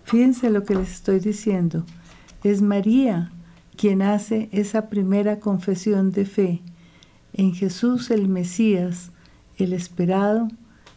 Fíjense 0.04 0.50
lo 0.50 0.66
que 0.66 0.76
les 0.76 0.92
estoy 0.92 1.22
diciendo. 1.22 1.86
Es 2.44 2.62
María 2.62 3.32
quien 3.78 4.02
hace 4.02 4.50
esa 4.52 4.90
primera 4.90 5.40
confesión 5.40 6.12
de 6.12 6.26
fe 6.26 6.62
en 7.32 7.54
Jesús 7.54 8.12
el 8.12 8.28
Mesías, 8.28 9.12
el 9.58 9.72
esperado, 9.72 10.50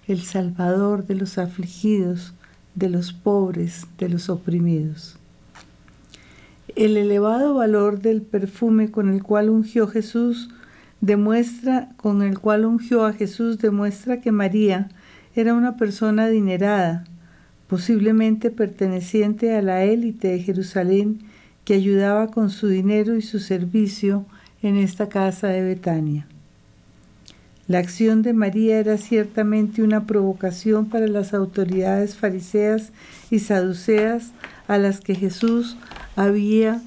el 0.09 0.21
Salvador 0.23 1.07
de 1.07 1.15
los 1.15 1.39
afligidos, 1.39 2.35
de 2.75 2.89
los 2.89 3.13
pobres, 3.13 3.87
de 3.99 4.09
los 4.09 4.29
oprimidos. 4.29 5.17
El 6.79 6.97
elevado 6.97 7.55
valor 7.55 8.01
del 8.03 8.23
perfume 8.23 8.93
con 8.93 9.13
el 9.13 9.21
cual 9.21 9.51
ungió 9.51 9.89
Jesús 9.89 10.49
demuestra, 11.01 11.89
con 11.97 12.23
el 12.23 12.39
cual 12.39 12.65
ungió 12.65 13.05
a 13.05 13.13
Jesús 13.13 13.59
demuestra 13.59 14.21
que 14.21 14.31
María 14.31 14.89
era 15.35 15.55
una 15.55 15.77
persona 15.77 16.27
adinerada, 16.27 17.03
posiblemente 17.67 18.53
perteneciente 18.53 19.57
a 19.57 19.61
la 19.61 19.83
élite 19.83 20.29
de 20.29 20.39
Jerusalén 20.39 21.19
que 21.65 21.75
ayudaba 21.75 22.29
con 22.29 22.49
su 22.49 22.69
dinero 22.69 23.17
y 23.17 23.23
su 23.23 23.41
servicio 23.41 24.25
en 24.63 24.77
esta 24.77 25.09
casa 25.09 25.49
de 25.49 25.65
Betania. 25.65 26.29
La 27.67 27.81
acción 27.81 28.23
de 28.23 28.35
María 28.35 28.79
era 28.79 28.99
ciertamente 28.99 29.83
una 29.83 30.07
provocación 30.07 30.89
para 30.89 31.09
las 31.09 31.35
autoridades 31.35 32.15
fariseas 32.15 32.93
y 33.33 33.41
saduceas 33.41 34.31
a 34.69 34.79
las 34.79 35.01
que 35.01 35.17
Jesús 35.17 35.77
había 36.19 36.83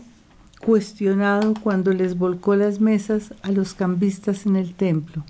cuestionado 0.60 1.54
cuando 1.54 1.94
les 1.94 2.18
volcó 2.18 2.58
las 2.58 2.82
mesas 2.82 3.34
a 3.44 3.52
los 3.52 3.74
cambistas 3.74 4.46
en 4.46 4.58
el 4.58 4.74
templo. 4.74 5.24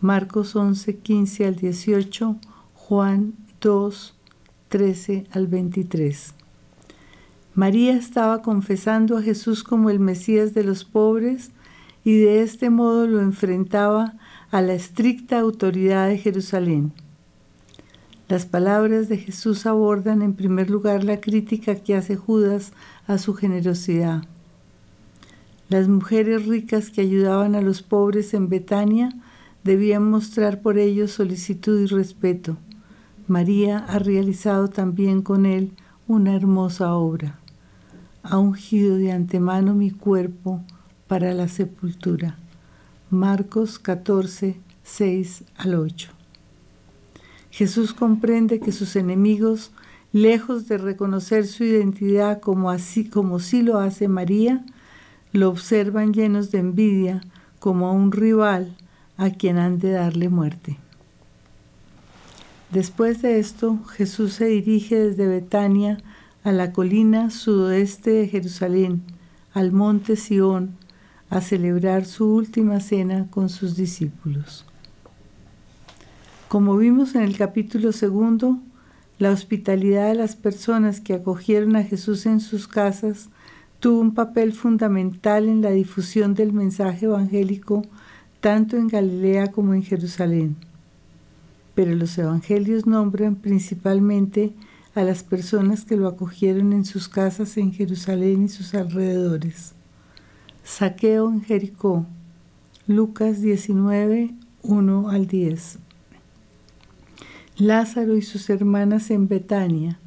Marcos 0.00 0.54
11, 0.54 0.98
15 0.98 1.46
al 1.46 1.56
18, 1.56 2.36
Juan 2.74 3.34
2, 3.60 4.14
13 4.68 5.26
al 5.32 5.48
23. 5.48 6.34
María 7.56 7.94
estaba 7.96 8.42
confesando 8.42 9.16
a 9.16 9.22
Jesús 9.22 9.64
como 9.64 9.90
el 9.90 9.98
Mesías 9.98 10.54
de 10.54 10.62
los 10.62 10.84
pobres 10.84 11.50
y 12.04 12.16
de 12.16 12.42
este 12.42 12.70
modo 12.70 13.08
lo 13.08 13.20
enfrentaba 13.20 14.14
a 14.52 14.62
la 14.62 14.74
estricta 14.74 15.40
autoridad 15.40 16.08
de 16.08 16.18
Jerusalén. 16.18 16.92
Las 18.28 18.44
palabras 18.44 19.08
de 19.08 19.18
Jesús 19.18 19.66
abordan 19.66 20.20
en 20.20 20.34
primer 20.34 20.68
lugar 20.68 21.04
la 21.04 21.20
crítica 21.20 21.76
que 21.76 21.94
hace 21.94 22.16
Judas 22.16 22.72
a 23.06 23.18
su 23.18 23.34
generosidad. 23.34 24.24
Las 25.68 25.86
mujeres 25.86 26.46
ricas 26.46 26.90
que 26.90 27.02
ayudaban 27.02 27.54
a 27.54 27.60
los 27.60 27.82
pobres 27.82 28.34
en 28.34 28.48
Betania 28.48 29.10
debían 29.62 30.10
mostrar 30.10 30.60
por 30.60 30.76
ellos 30.76 31.12
solicitud 31.12 31.80
y 31.80 31.86
respeto. 31.86 32.56
María 33.28 33.78
ha 33.78 34.00
realizado 34.00 34.68
también 34.68 35.22
con 35.22 35.46
él 35.46 35.70
una 36.08 36.34
hermosa 36.34 36.94
obra. 36.94 37.38
Ha 38.24 38.38
ungido 38.38 38.96
de 38.96 39.12
antemano 39.12 39.72
mi 39.74 39.90
cuerpo 39.90 40.62
para 41.06 41.32
la 41.32 41.46
sepultura. 41.46 42.36
Marcos 43.08 43.78
14, 43.78 44.56
6 44.82 45.44
al 45.58 45.74
8. 45.74 46.15
Jesús 47.56 47.94
comprende 47.94 48.60
que 48.60 48.70
sus 48.70 48.96
enemigos, 48.96 49.70
lejos 50.12 50.68
de 50.68 50.76
reconocer 50.76 51.46
su 51.46 51.64
identidad 51.64 52.38
como 52.38 52.68
así 52.68 53.08
como 53.08 53.40
sí 53.40 53.62
lo 53.62 53.78
hace 53.78 54.08
María, 54.08 54.62
lo 55.32 55.48
observan 55.48 56.12
llenos 56.12 56.50
de 56.50 56.58
envidia 56.58 57.22
como 57.58 57.86
a 57.86 57.92
un 57.92 58.12
rival 58.12 58.76
a 59.16 59.30
quien 59.30 59.56
han 59.56 59.78
de 59.78 59.92
darle 59.92 60.28
muerte. 60.28 60.76
Después 62.72 63.22
de 63.22 63.38
esto, 63.38 63.82
Jesús 63.86 64.34
se 64.34 64.44
dirige 64.48 64.96
desde 64.96 65.26
Betania 65.26 65.96
a 66.44 66.52
la 66.52 66.72
colina 66.72 67.30
sudoeste 67.30 68.10
de 68.10 68.28
Jerusalén, 68.28 69.00
al 69.54 69.72
monte 69.72 70.16
Sión, 70.16 70.76
a 71.30 71.40
celebrar 71.40 72.04
su 72.04 72.26
última 72.26 72.80
cena 72.80 73.28
con 73.30 73.48
sus 73.48 73.76
discípulos. 73.76 74.66
Como 76.48 76.76
vimos 76.76 77.16
en 77.16 77.22
el 77.22 77.36
capítulo 77.36 77.90
segundo, 77.90 78.60
la 79.18 79.32
hospitalidad 79.32 80.08
de 80.08 80.14
las 80.14 80.36
personas 80.36 81.00
que 81.00 81.14
acogieron 81.14 81.74
a 81.74 81.82
Jesús 81.82 82.24
en 82.24 82.38
sus 82.38 82.68
casas 82.68 83.30
tuvo 83.80 84.00
un 84.00 84.14
papel 84.14 84.52
fundamental 84.52 85.48
en 85.48 85.60
la 85.60 85.70
difusión 85.70 86.34
del 86.34 86.52
mensaje 86.52 87.06
evangélico 87.06 87.82
tanto 88.40 88.76
en 88.76 88.86
Galilea 88.86 89.50
como 89.50 89.74
en 89.74 89.82
Jerusalén. 89.82 90.54
Pero 91.74 91.92
los 91.96 92.16
evangelios 92.16 92.86
nombran 92.86 93.34
principalmente 93.34 94.52
a 94.94 95.02
las 95.02 95.24
personas 95.24 95.84
que 95.84 95.96
lo 95.96 96.06
acogieron 96.06 96.72
en 96.72 96.84
sus 96.84 97.08
casas 97.08 97.56
en 97.56 97.72
Jerusalén 97.72 98.44
y 98.44 98.48
sus 98.48 98.72
alrededores. 98.74 99.72
Saqueo 100.62 101.28
en 101.28 101.42
Jericó, 101.42 102.06
Lucas 102.86 103.40
19, 103.40 104.32
1 104.62 105.08
al 105.08 105.26
10. 105.26 105.85
Lázaro 107.58 108.18
y 108.18 108.20
sus 108.22 108.50
hermanas 108.50 109.10
en 109.10 109.28
Betania, 109.28 109.98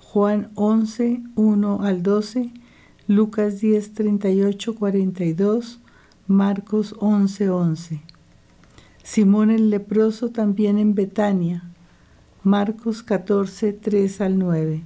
Juan 0.00 0.50
11, 0.54 1.22
1 1.34 1.82
al 1.82 2.02
12, 2.02 2.50
Lucas 3.08 3.58
10, 3.58 3.94
38, 3.94 4.74
42, 4.74 5.80
Marcos 6.26 6.94
11, 6.98 7.48
11. 7.48 8.02
Simón 9.02 9.50
el 9.50 9.70
leproso 9.70 10.28
también 10.28 10.76
en 10.76 10.94
Betania, 10.94 11.62
Marcos 12.44 13.02
14, 13.02 13.72
3 13.72 14.20
al 14.20 14.38
9. 14.38 14.84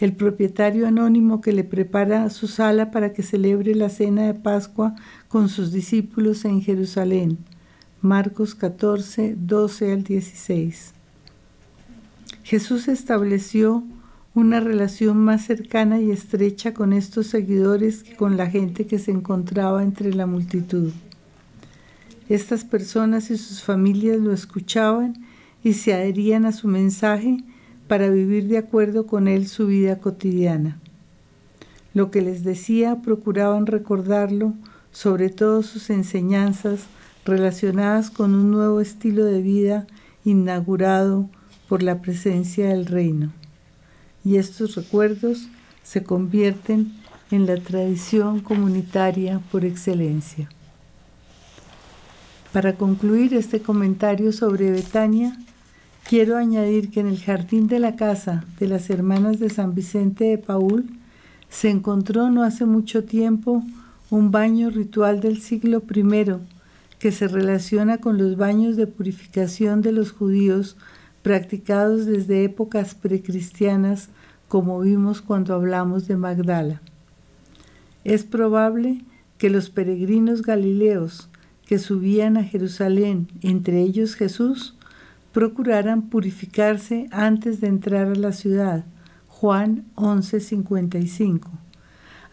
El 0.00 0.14
propietario 0.14 0.88
anónimo 0.88 1.40
que 1.40 1.52
le 1.52 1.62
prepara 1.62 2.28
su 2.28 2.48
sala 2.48 2.90
para 2.90 3.12
que 3.12 3.22
celebre 3.22 3.76
la 3.76 3.88
cena 3.88 4.26
de 4.26 4.34
Pascua 4.34 4.96
con 5.28 5.48
sus 5.48 5.70
discípulos 5.70 6.44
en 6.44 6.60
Jerusalén. 6.60 7.38
Marcos 8.00 8.56
14, 8.56 9.36
12 9.38 9.92
al 9.92 10.02
16. 10.02 10.94
Jesús 12.44 12.88
estableció 12.88 13.82
una 14.34 14.60
relación 14.60 15.16
más 15.16 15.46
cercana 15.46 15.98
y 15.98 16.10
estrecha 16.10 16.74
con 16.74 16.92
estos 16.92 17.28
seguidores 17.28 18.02
que 18.02 18.16
con 18.16 18.36
la 18.36 18.50
gente 18.50 18.86
que 18.86 18.98
se 18.98 19.12
encontraba 19.12 19.82
entre 19.82 20.12
la 20.12 20.26
multitud. 20.26 20.92
Estas 22.28 22.64
personas 22.64 23.30
y 23.30 23.38
sus 23.38 23.62
familias 23.62 24.20
lo 24.20 24.30
escuchaban 24.30 25.14
y 25.62 25.72
se 25.72 25.94
adherían 25.94 26.44
a 26.44 26.52
su 26.52 26.68
mensaje 26.68 27.38
para 27.88 28.10
vivir 28.10 28.46
de 28.48 28.58
acuerdo 28.58 29.06
con 29.06 29.26
él 29.26 29.48
su 29.48 29.66
vida 29.66 29.98
cotidiana. 29.98 30.78
Lo 31.94 32.10
que 32.10 32.20
les 32.20 32.44
decía 32.44 32.96
procuraban 33.02 33.64
recordarlo, 33.64 34.52
sobre 34.92 35.30
todo 35.30 35.62
sus 35.62 35.88
enseñanzas 35.88 36.80
relacionadas 37.24 38.10
con 38.10 38.34
un 38.34 38.50
nuevo 38.50 38.82
estilo 38.82 39.24
de 39.24 39.40
vida 39.40 39.86
inaugurado 40.26 41.30
por 41.68 41.82
la 41.82 42.00
presencia 42.00 42.68
del 42.68 42.86
reino. 42.86 43.32
Y 44.24 44.36
estos 44.36 44.74
recuerdos 44.74 45.48
se 45.82 46.02
convierten 46.02 46.92
en 47.30 47.46
la 47.46 47.56
tradición 47.56 48.40
comunitaria 48.40 49.40
por 49.50 49.64
excelencia. 49.64 50.48
Para 52.52 52.74
concluir 52.74 53.34
este 53.34 53.60
comentario 53.60 54.32
sobre 54.32 54.70
Betania, 54.70 55.36
Quiero 56.06 56.36
añadir 56.36 56.90
que 56.90 57.00
en 57.00 57.06
el 57.06 57.18
jardín 57.18 57.66
de 57.66 57.78
la 57.78 57.96
casa 57.96 58.44
de 58.60 58.68
las 58.68 58.90
hermanas 58.90 59.38
de 59.38 59.48
San 59.48 59.74
Vicente 59.74 60.24
de 60.24 60.36
Paul 60.36 60.84
se 61.48 61.70
encontró 61.70 62.30
no 62.30 62.42
hace 62.42 62.66
mucho 62.66 63.04
tiempo 63.04 63.62
un 64.10 64.30
baño 64.30 64.68
ritual 64.68 65.20
del 65.20 65.40
siglo 65.40 65.82
I 65.94 66.26
que 66.98 67.10
se 67.10 67.26
relaciona 67.26 67.98
con 67.98 68.18
los 68.18 68.36
baños 68.36 68.76
de 68.76 68.86
purificación 68.86 69.80
de 69.80 69.92
los 69.92 70.12
judíos 70.12 70.76
practicados 71.24 72.04
desde 72.04 72.44
épocas 72.44 72.94
precristianas 72.94 74.10
como 74.46 74.78
vimos 74.80 75.22
cuando 75.22 75.54
hablamos 75.54 76.06
de 76.06 76.18
Magdala. 76.18 76.82
Es 78.04 78.24
probable 78.24 79.00
que 79.38 79.48
los 79.48 79.70
peregrinos 79.70 80.42
galileos 80.42 81.30
que 81.64 81.78
subían 81.78 82.36
a 82.36 82.44
Jerusalén, 82.44 83.28
entre 83.40 83.80
ellos 83.80 84.16
Jesús, 84.16 84.74
procuraran 85.32 86.10
purificarse 86.10 87.08
antes 87.10 87.58
de 87.62 87.68
entrar 87.68 88.08
a 88.08 88.14
la 88.14 88.32
ciudad. 88.32 88.84
Juan 89.26 89.84
11:55. 89.94 91.48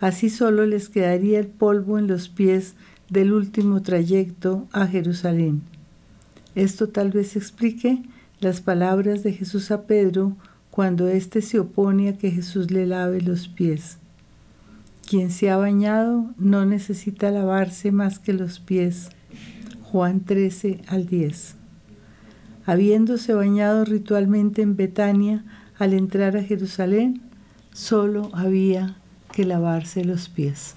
Así 0.02 0.30
solo 0.30 0.66
les 0.66 0.90
quedaría 0.90 1.40
el 1.40 1.48
polvo 1.48 1.98
en 1.98 2.08
los 2.08 2.28
pies 2.28 2.76
del 3.10 3.32
último 3.32 3.82
trayecto 3.82 4.68
a 4.74 4.86
Jerusalén. 4.86 5.62
Esto 6.56 6.90
tal 6.90 7.12
vez 7.12 7.38
explique 7.38 8.04
las 8.42 8.62
palabras 8.62 9.24
de 9.24 9.34
Jesús 9.34 9.72
a 9.72 9.84
Pedro 9.84 10.36
cuando 10.70 11.08
éste 11.08 11.42
se 11.42 11.60
opone 11.60 12.10
a 12.10 12.18
que 12.18 12.32
Jesús 12.32 12.72
le 12.72 12.86
lave 12.86 13.22
los 13.22 13.48
pies. 13.48 13.98
Quien 15.08 15.32
se 15.32 15.50
ha 15.50 15.58
bañado 15.58 16.34
no 16.38 16.66
necesita 16.66 17.32
lavarse 17.32 17.92
más 17.92 18.20
que 18.20 18.34
los 18.34 18.60
pies. 18.60 19.10
Juan 19.84 20.22
13 20.22 20.82
al 20.88 21.06
10 21.08 21.56
habiéndose 22.66 23.34
bañado 23.34 23.86
ritualmente 23.86 24.62
en 24.62 24.76
Betania 24.76 25.44
al 25.78 25.94
entrar 25.94 26.38
a 26.38 26.44
Jerusalén, 26.44 27.22
solo 27.74 28.30
había 28.34 28.96
que 29.34 29.46
lavarse 29.46 30.06
los 30.06 30.30
pies. 30.30 30.76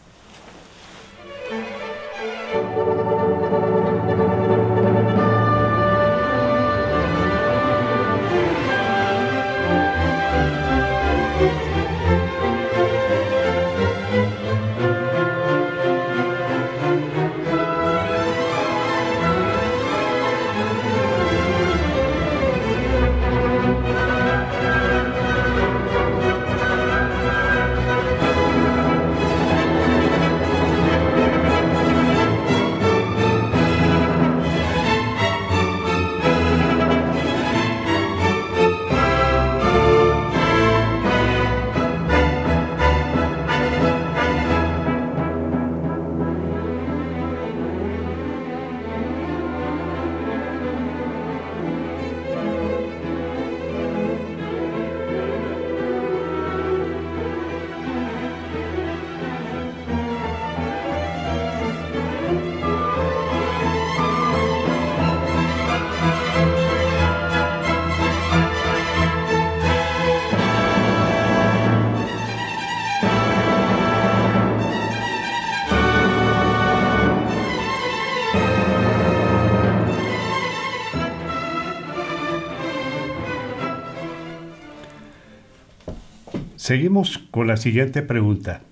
Seguimos 86.64 87.18
con 87.31 87.46
la 87.46 87.59
siguiente 87.59 88.00
pregunta. 88.00 88.62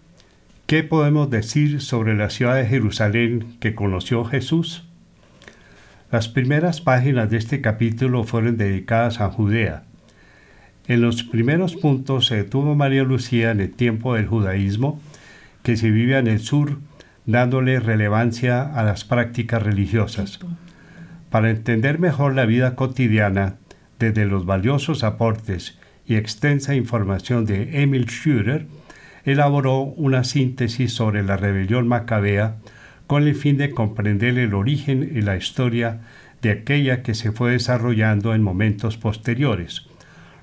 ¿Qué 0.64 0.82
podemos 0.82 1.28
decir 1.28 1.82
sobre 1.82 2.16
la 2.16 2.30
ciudad 2.30 2.56
de 2.56 2.64
Jerusalén 2.64 3.58
que 3.60 3.74
conoció 3.74 4.24
Jesús? 4.24 4.84
Las 6.10 6.26
primeras 6.26 6.80
páginas 6.80 7.28
de 7.28 7.36
este 7.36 7.60
capítulo 7.60 8.24
fueron 8.24 8.56
dedicadas 8.56 9.20
a 9.20 9.28
Judea. 9.28 9.82
En 10.88 11.02
los 11.02 11.22
primeros 11.22 11.76
puntos 11.76 12.28
se 12.28 12.36
detuvo 12.36 12.74
María 12.74 13.02
Lucía 13.02 13.50
en 13.50 13.60
el 13.60 13.70
tiempo 13.70 14.14
del 14.14 14.26
judaísmo, 14.26 14.98
que 15.62 15.76
se 15.76 15.90
vivía 15.90 16.18
en 16.18 16.28
el 16.28 16.40
sur, 16.40 16.78
dándole 17.26 17.78
relevancia 17.78 18.62
a 18.62 18.84
las 18.84 19.04
prácticas 19.04 19.62
religiosas. 19.62 20.40
Para 21.28 21.50
entender 21.50 21.98
mejor 21.98 22.34
la 22.34 22.46
vida 22.46 22.74
cotidiana 22.74 23.56
desde 23.98 24.24
los 24.24 24.46
valiosos 24.46 25.04
aportes 25.04 25.76
y 26.06 26.16
extensa 26.16 26.74
información 26.74 27.44
de 27.46 27.82
Emil 27.82 28.06
Schürer, 28.06 28.66
elaboró 29.24 29.80
una 29.80 30.24
síntesis 30.24 30.92
sobre 30.92 31.22
la 31.22 31.36
rebelión 31.36 31.86
macabea 31.86 32.56
con 33.06 33.24
el 33.24 33.34
fin 33.34 33.56
de 33.58 33.70
comprender 33.70 34.38
el 34.38 34.54
origen 34.54 35.10
y 35.14 35.20
la 35.20 35.36
historia 35.36 36.00
de 36.40 36.50
aquella 36.50 37.02
que 37.02 37.14
se 37.14 37.30
fue 37.30 37.52
desarrollando 37.52 38.34
en 38.34 38.42
momentos 38.42 38.96
posteriores, 38.96 39.86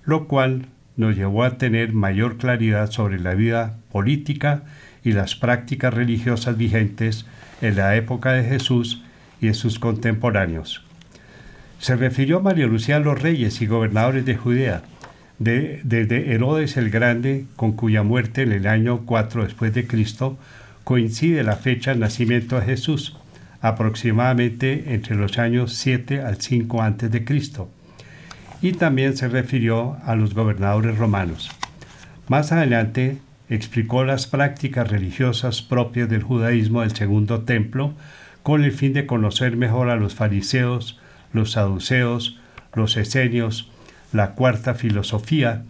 lo 0.05 0.27
cual 0.27 0.65
nos 0.95 1.15
llevó 1.15 1.43
a 1.43 1.57
tener 1.57 1.93
mayor 1.93 2.37
claridad 2.37 2.91
sobre 2.91 3.19
la 3.19 3.33
vida 3.33 3.77
política 3.91 4.63
y 5.03 5.13
las 5.13 5.35
prácticas 5.35 5.93
religiosas 5.93 6.57
vigentes 6.57 7.25
en 7.61 7.75
la 7.75 7.95
época 7.95 8.33
de 8.33 8.43
Jesús 8.43 9.03
y 9.41 9.47
de 9.47 9.53
sus 9.53 9.79
contemporáneos. 9.79 10.83
Se 11.79 11.95
refirió 11.95 12.37
a 12.37 12.41
María 12.41 12.67
Lucía 12.67 12.97
a 12.97 12.99
los 12.99 13.21
reyes 13.21 13.61
y 13.61 13.65
gobernadores 13.65 14.25
de 14.25 14.35
Judea, 14.35 14.81
desde 15.39 16.33
Herodes 16.33 16.75
el 16.77 16.89
Grande, 16.89 17.45
con 17.55 17.71
cuya 17.71 18.03
muerte 18.03 18.43
en 18.43 18.51
el 18.51 18.67
año 18.67 19.05
4 19.05 19.43
después 19.43 19.73
de 19.73 19.87
Cristo 19.87 20.37
coincide 20.83 21.43
la 21.43 21.55
fecha 21.55 21.91
del 21.91 22.01
nacimiento 22.01 22.59
de 22.59 22.65
Jesús, 22.65 23.17
aproximadamente 23.61 24.93
entre 24.93 25.15
los 25.15 25.37
años 25.37 25.73
7 25.73 26.21
al 26.21 26.41
5 26.41 26.81
antes 26.81 27.11
de 27.11 27.23
Cristo. 27.23 27.69
Y 28.61 28.73
también 28.73 29.15
se 29.15 29.29
refirió 29.29 29.97
a 30.03 30.15
los 30.15 30.33
gobernadores 30.33 30.97
romanos. 30.97 31.49
Más 32.27 32.51
adelante 32.51 33.17
explicó 33.49 34.03
las 34.03 34.27
prácticas 34.27 34.89
religiosas 34.89 35.61
propias 35.61 36.09
del 36.09 36.23
judaísmo 36.23 36.81
del 36.81 36.95
segundo 36.95 37.41
templo 37.41 37.93
con 38.43 38.63
el 38.63 38.71
fin 38.71 38.93
de 38.93 39.05
conocer 39.05 39.55
mejor 39.55 39.89
a 39.89 39.95
los 39.95 40.15
fariseos, 40.15 40.99
los 41.33 41.51
saduceos, 41.51 42.39
los 42.73 42.97
esenios, 42.97 43.68
la 44.11 44.31
cuarta 44.31 44.73
filosofía, 44.73 45.63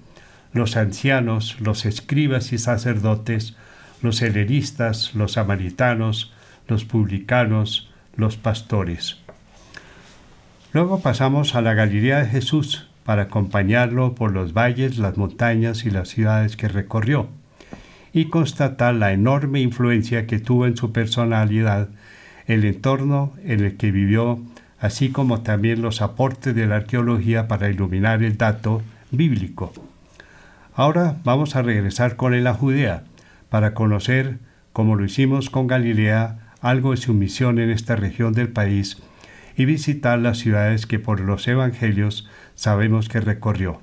los 0.53 0.77
ancianos, 0.77 1.57
los 1.59 1.85
escribas 1.85 2.53
y 2.53 2.57
sacerdotes, 2.57 3.55
los 4.01 4.21
helenistas, 4.21 5.13
los 5.15 5.33
samaritanos, 5.33 6.33
los 6.67 6.85
publicanos, 6.85 7.89
los 8.15 8.37
pastores. 8.37 9.17
Luego 10.71 11.01
pasamos 11.01 11.55
a 11.55 11.61
la 11.61 11.73
Galilea 11.73 12.19
de 12.19 12.29
Jesús 12.29 12.87
para 13.03 13.23
acompañarlo 13.23 14.13
por 14.13 14.31
los 14.31 14.53
valles, 14.53 14.97
las 14.97 15.17
montañas 15.17 15.85
y 15.85 15.89
las 15.89 16.09
ciudades 16.09 16.55
que 16.55 16.67
recorrió, 16.67 17.27
y 18.13 18.25
constatar 18.25 18.93
la 18.95 19.13
enorme 19.13 19.61
influencia 19.61 20.27
que 20.27 20.39
tuvo 20.39 20.67
en 20.67 20.77
su 20.77 20.91
personalidad 20.91 21.89
el 22.47 22.65
entorno 22.65 23.33
en 23.43 23.63
el 23.63 23.77
que 23.77 23.91
vivió 23.91 24.39
así 24.79 25.09
como 25.09 25.41
también 25.41 25.81
los 25.81 26.01
aportes 26.01 26.55
de 26.55 26.67
la 26.67 26.77
arqueología 26.77 27.47
para 27.47 27.69
iluminar 27.69 28.23
el 28.23 28.37
dato 28.37 28.81
bíblico. 29.11 29.73
Ahora 30.73 31.17
vamos 31.23 31.55
a 31.55 31.61
regresar 31.61 32.15
con 32.15 32.33
él 32.33 32.47
a 32.47 32.53
Judea 32.53 33.03
para 33.49 33.73
conocer, 33.73 34.37
como 34.71 34.95
lo 34.95 35.05
hicimos 35.05 35.49
con 35.49 35.67
Galilea, 35.67 36.37
algo 36.61 36.91
de 36.91 36.97
su 36.97 37.13
misión 37.13 37.59
en 37.59 37.69
esta 37.69 37.95
región 37.95 38.33
del 38.33 38.49
país 38.49 38.97
y 39.57 39.65
visitar 39.65 40.19
las 40.19 40.37
ciudades 40.37 40.85
que 40.85 40.99
por 40.99 41.19
los 41.19 41.47
evangelios 41.47 42.29
sabemos 42.55 43.09
que 43.09 43.19
recorrió. 43.19 43.81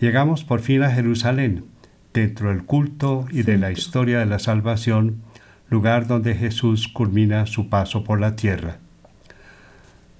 Llegamos 0.00 0.42
por 0.42 0.60
fin 0.60 0.82
a 0.82 0.90
Jerusalén, 0.90 1.64
dentro 2.12 2.48
del 2.48 2.64
culto 2.64 3.26
y 3.30 3.42
de 3.42 3.58
la 3.58 3.70
historia 3.70 4.18
de 4.18 4.26
la 4.26 4.40
salvación, 4.40 5.22
lugar 5.70 6.08
donde 6.08 6.34
Jesús 6.34 6.88
culmina 6.88 7.46
su 7.46 7.68
paso 7.68 8.02
por 8.02 8.20
la 8.20 8.34
tierra. 8.34 8.78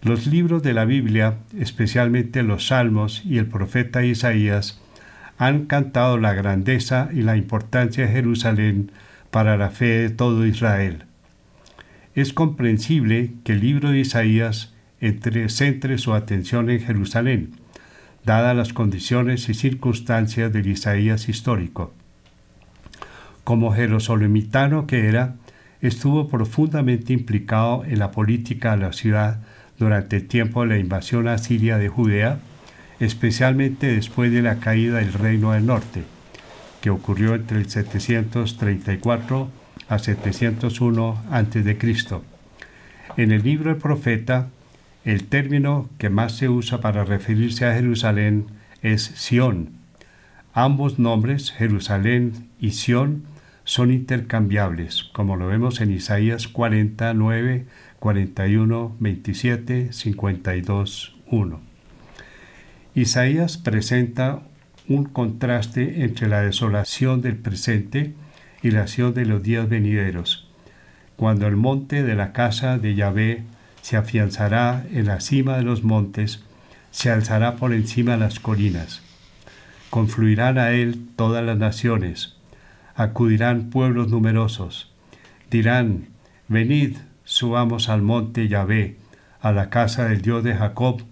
Los 0.02 0.26
libros 0.26 0.64
de 0.64 0.74
la 0.74 0.84
Biblia, 0.84 1.36
especialmente 1.56 2.42
los 2.42 2.66
Salmos 2.66 3.22
y 3.24 3.38
el 3.38 3.46
profeta 3.46 4.04
Isaías, 4.04 4.80
han 5.38 5.66
cantado 5.66 6.18
la 6.18 6.34
grandeza 6.34 7.08
y 7.12 7.22
la 7.22 7.36
importancia 7.36 8.06
de 8.06 8.12
Jerusalén 8.12 8.90
para 9.30 9.56
la 9.56 9.70
fe 9.70 9.86
de 9.86 10.10
todo 10.10 10.44
Israel. 10.44 11.04
Es 12.16 12.32
comprensible 12.32 13.30
que 13.44 13.52
el 13.52 13.60
libro 13.60 13.90
de 13.90 14.00
Isaías 14.00 14.74
centre 15.48 15.98
su 15.98 16.14
atención 16.14 16.68
en 16.68 16.80
Jerusalén, 16.80 17.52
dadas 18.24 18.56
las 18.56 18.72
condiciones 18.72 19.48
y 19.48 19.54
circunstancias 19.54 20.52
del 20.52 20.66
Isaías 20.66 21.28
histórico. 21.28 21.94
Como 23.44 23.72
jerosolimitano 23.72 24.88
que 24.88 25.06
era, 25.06 25.36
estuvo 25.80 26.28
profundamente 26.28 27.12
implicado 27.12 27.84
en 27.84 28.00
la 28.00 28.10
política 28.10 28.72
de 28.72 28.82
la 28.82 28.92
ciudad 28.92 29.40
durante 29.82 30.16
el 30.16 30.28
tiempo 30.28 30.62
de 30.62 30.68
la 30.68 30.78
invasión 30.78 31.28
asiria 31.28 31.76
de 31.76 31.88
Judea, 31.88 32.38
especialmente 33.00 33.88
después 33.88 34.32
de 34.32 34.42
la 34.42 34.60
caída 34.60 34.98
del 34.98 35.12
Reino 35.12 35.52
del 35.52 35.66
Norte, 35.66 36.04
que 36.80 36.90
ocurrió 36.90 37.34
entre 37.34 37.58
el 37.58 37.68
734 37.68 39.50
a 39.88 39.98
701 39.98 41.22
a.C. 41.30 41.78
En 43.16 43.32
el 43.32 43.42
libro 43.42 43.70
del 43.70 43.80
profeta, 43.80 44.48
el 45.04 45.24
término 45.24 45.90
que 45.98 46.10
más 46.10 46.36
se 46.36 46.48
usa 46.48 46.80
para 46.80 47.04
referirse 47.04 47.66
a 47.66 47.74
Jerusalén 47.74 48.46
es 48.82 49.02
Sión. 49.02 49.70
Ambos 50.54 50.98
nombres, 50.98 51.50
Jerusalén 51.50 52.48
y 52.60 52.70
Sión, 52.70 53.24
son 53.64 53.90
intercambiables, 53.90 55.04
como 55.12 55.36
lo 55.36 55.46
vemos 55.46 55.80
en 55.80 55.90
Isaías 55.90 56.48
49, 56.48 57.66
41, 58.02 58.96
27, 58.98 59.92
52, 59.92 61.14
1. 61.28 61.60
Isaías 62.96 63.58
presenta 63.58 64.40
un 64.88 65.04
contraste 65.04 66.02
entre 66.02 66.28
la 66.28 66.42
desolación 66.42 67.22
del 67.22 67.36
presente 67.36 68.12
y 68.60 68.72
la 68.72 68.82
acción 68.82 69.14
de 69.14 69.24
los 69.24 69.44
días 69.44 69.68
venideros, 69.68 70.48
cuando 71.14 71.46
el 71.46 71.54
monte 71.54 72.02
de 72.02 72.16
la 72.16 72.32
casa 72.32 72.76
de 72.76 72.96
Yahvé 72.96 73.44
se 73.82 73.96
afianzará 73.96 74.84
en 74.90 75.06
la 75.06 75.20
cima 75.20 75.56
de 75.56 75.62
los 75.62 75.84
montes, 75.84 76.42
se 76.90 77.08
alzará 77.08 77.54
por 77.54 77.72
encima 77.72 78.14
de 78.14 78.18
las 78.18 78.40
colinas. 78.40 79.00
Confluirán 79.90 80.58
a 80.58 80.72
él 80.72 81.06
todas 81.14 81.44
las 81.44 81.56
naciones, 81.56 82.34
acudirán 82.96 83.70
pueblos 83.70 84.08
numerosos, 84.08 84.90
dirán, 85.52 86.08
venid, 86.48 86.96
subamos 87.24 87.88
al 87.88 88.02
monte 88.02 88.48
Yahvé, 88.48 88.96
a 89.40 89.52
la 89.52 89.70
casa 89.70 90.08
del 90.08 90.22
Dios 90.22 90.44
de 90.44 90.54
Jacob, 90.54 91.02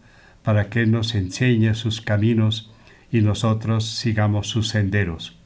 para 0.42 0.68
que 0.68 0.86
nos 0.86 1.14
enseñe 1.14 1.74
sus 1.74 2.00
caminos 2.00 2.70
y 3.12 3.20
nosotros 3.20 3.86
sigamos 3.86 4.48
sus 4.48 4.68
senderos. 4.68 5.36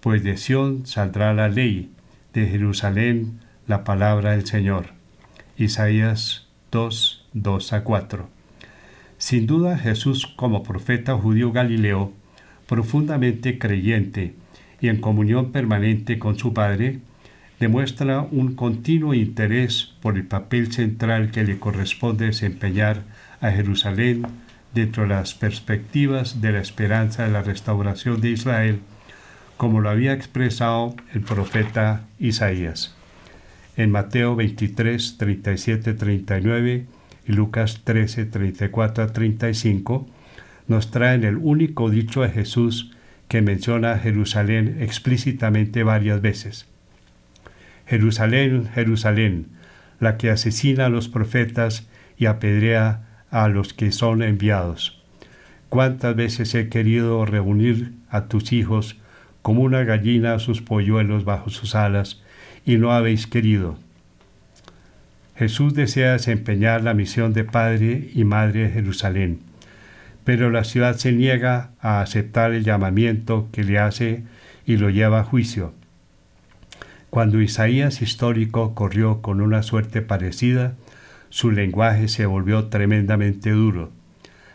Pues 0.00 0.22
de 0.22 0.36
Sión 0.36 0.86
saldrá 0.86 1.32
la 1.32 1.48
ley, 1.48 1.90
de 2.32 2.46
Jerusalén 2.46 3.40
la 3.66 3.84
palabra 3.84 4.32
del 4.32 4.46
Señor. 4.46 4.86
Isaías 5.56 6.46
2, 6.70 7.26
2 7.34 7.72
a 7.72 7.84
4. 7.84 8.28
Sin 9.18 9.46
duda 9.46 9.78
Jesús 9.78 10.26
como 10.26 10.62
profeta 10.62 11.14
judío 11.14 11.52
galileo, 11.52 12.12
profundamente 12.66 13.58
creyente 13.58 14.34
y 14.80 14.88
en 14.88 15.00
comunión 15.00 15.52
permanente 15.52 16.18
con 16.18 16.38
su 16.38 16.52
Padre, 16.52 16.98
demuestra 17.62 18.26
un 18.32 18.56
continuo 18.56 19.14
interés 19.14 19.92
por 20.02 20.16
el 20.16 20.24
papel 20.24 20.72
central 20.72 21.30
que 21.30 21.44
le 21.44 21.60
corresponde 21.60 22.26
desempeñar 22.26 23.04
a 23.40 23.52
Jerusalén 23.52 24.26
dentro 24.74 25.04
de 25.04 25.10
las 25.10 25.34
perspectivas 25.34 26.40
de 26.40 26.50
la 26.50 26.58
esperanza 26.58 27.22
de 27.22 27.30
la 27.30 27.42
restauración 27.42 28.20
de 28.20 28.30
Israel, 28.30 28.80
como 29.56 29.80
lo 29.80 29.90
había 29.90 30.12
expresado 30.12 30.96
el 31.14 31.20
profeta 31.20 32.04
Isaías. 32.18 32.96
En 33.76 33.92
Mateo 33.92 34.34
23, 34.34 35.18
37, 35.18 35.94
39 35.94 36.86
y 37.28 37.32
Lucas 37.32 37.82
13, 37.84 38.24
34 38.24 39.04
a 39.04 39.06
35, 39.12 40.08
nos 40.66 40.90
traen 40.90 41.22
el 41.22 41.36
único 41.36 41.90
dicho 41.90 42.22
de 42.22 42.30
Jesús 42.30 42.90
que 43.28 43.40
menciona 43.40 44.00
Jerusalén 44.00 44.78
explícitamente 44.80 45.84
varias 45.84 46.20
veces. 46.20 46.71
Jerusalén, 47.92 48.70
Jerusalén, 48.72 49.48
la 50.00 50.16
que 50.16 50.30
asesina 50.30 50.86
a 50.86 50.88
los 50.88 51.10
profetas 51.10 51.86
y 52.16 52.24
apedrea 52.24 53.02
a 53.30 53.48
los 53.48 53.74
que 53.74 53.92
son 53.92 54.22
enviados. 54.22 54.98
Cuántas 55.68 56.16
veces 56.16 56.54
he 56.54 56.70
querido 56.70 57.26
reunir 57.26 57.92
a 58.08 58.28
tus 58.28 58.54
hijos 58.54 58.96
como 59.42 59.60
una 59.60 59.84
gallina 59.84 60.32
a 60.32 60.38
sus 60.38 60.62
polluelos 60.62 61.26
bajo 61.26 61.50
sus 61.50 61.74
alas, 61.74 62.22
y 62.64 62.76
no 62.76 62.92
habéis 62.92 63.26
querido. 63.26 63.76
Jesús 65.36 65.74
desea 65.74 66.12
desempeñar 66.12 66.82
la 66.82 66.94
misión 66.94 67.34
de 67.34 67.44
Padre 67.44 68.08
y 68.14 68.24
Madre 68.24 68.62
de 68.62 68.70
Jerusalén, 68.70 69.40
pero 70.24 70.50
la 70.50 70.64
ciudad 70.64 70.96
se 70.96 71.12
niega 71.12 71.72
a 71.82 72.00
aceptar 72.00 72.54
el 72.54 72.64
llamamiento 72.64 73.50
que 73.52 73.64
le 73.64 73.78
hace 73.78 74.22
y 74.64 74.78
lo 74.78 74.88
lleva 74.88 75.20
a 75.20 75.24
juicio. 75.24 75.74
Cuando 77.12 77.42
Isaías 77.42 78.00
histórico 78.00 78.74
corrió 78.74 79.20
con 79.20 79.42
una 79.42 79.62
suerte 79.62 80.00
parecida, 80.00 80.72
su 81.28 81.50
lenguaje 81.50 82.08
se 82.08 82.24
volvió 82.24 82.68
tremendamente 82.68 83.50
duro. 83.50 83.90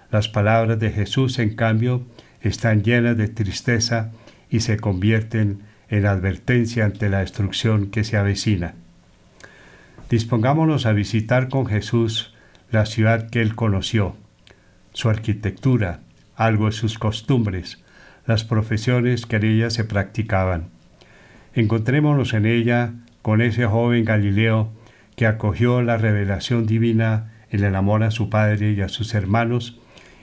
Las 0.10 0.28
palabras 0.28 0.80
de 0.80 0.90
Jesús, 0.90 1.38
en 1.38 1.56
cambio, 1.56 2.02
están 2.42 2.82
llenas 2.82 3.16
de 3.16 3.28
tristeza 3.28 4.10
y 4.50 4.62
se 4.62 4.78
convierten 4.78 5.60
en 5.90 6.08
advertencia 6.08 6.86
ante 6.86 7.10
la 7.10 7.20
destrucción 7.20 7.92
que 7.92 8.04
se 8.04 8.18
avecina. 8.18 8.74
Dispongámonos 10.10 10.88
a 10.88 10.94
visitar 10.94 11.50
con 11.50 11.68
Jesús 11.68 12.34
la 12.72 12.88
ciudad 12.88 13.30
que 13.30 13.44
él 13.44 13.54
conoció, 13.54 14.16
su 14.94 15.10
arquitectura, 15.10 16.00
algo 16.36 16.66
de 16.66 16.72
sus 16.72 16.98
costumbres, 16.98 17.78
las 18.26 18.44
profesiones 18.44 19.28
que 19.28 19.36
en 19.36 19.46
ella 19.46 19.70
se 19.70 19.84
practicaban. 19.84 20.76
Encontrémonos 21.58 22.36
en 22.36 22.46
ella 22.46 22.94
con 23.24 23.42
ese 23.42 23.66
joven 23.66 24.06
Galileo 24.06 24.70
que 25.16 25.26
acogió 25.26 25.82
la 25.82 25.98
revelación 25.98 26.68
divina 26.68 27.32
en 27.50 27.64
el 27.64 27.76
amor 27.76 28.04
a 28.04 28.12
su 28.12 28.30
padre 28.30 28.74
y 28.74 28.82
a 28.82 28.90
sus 28.90 29.16
hermanos, 29.16 29.80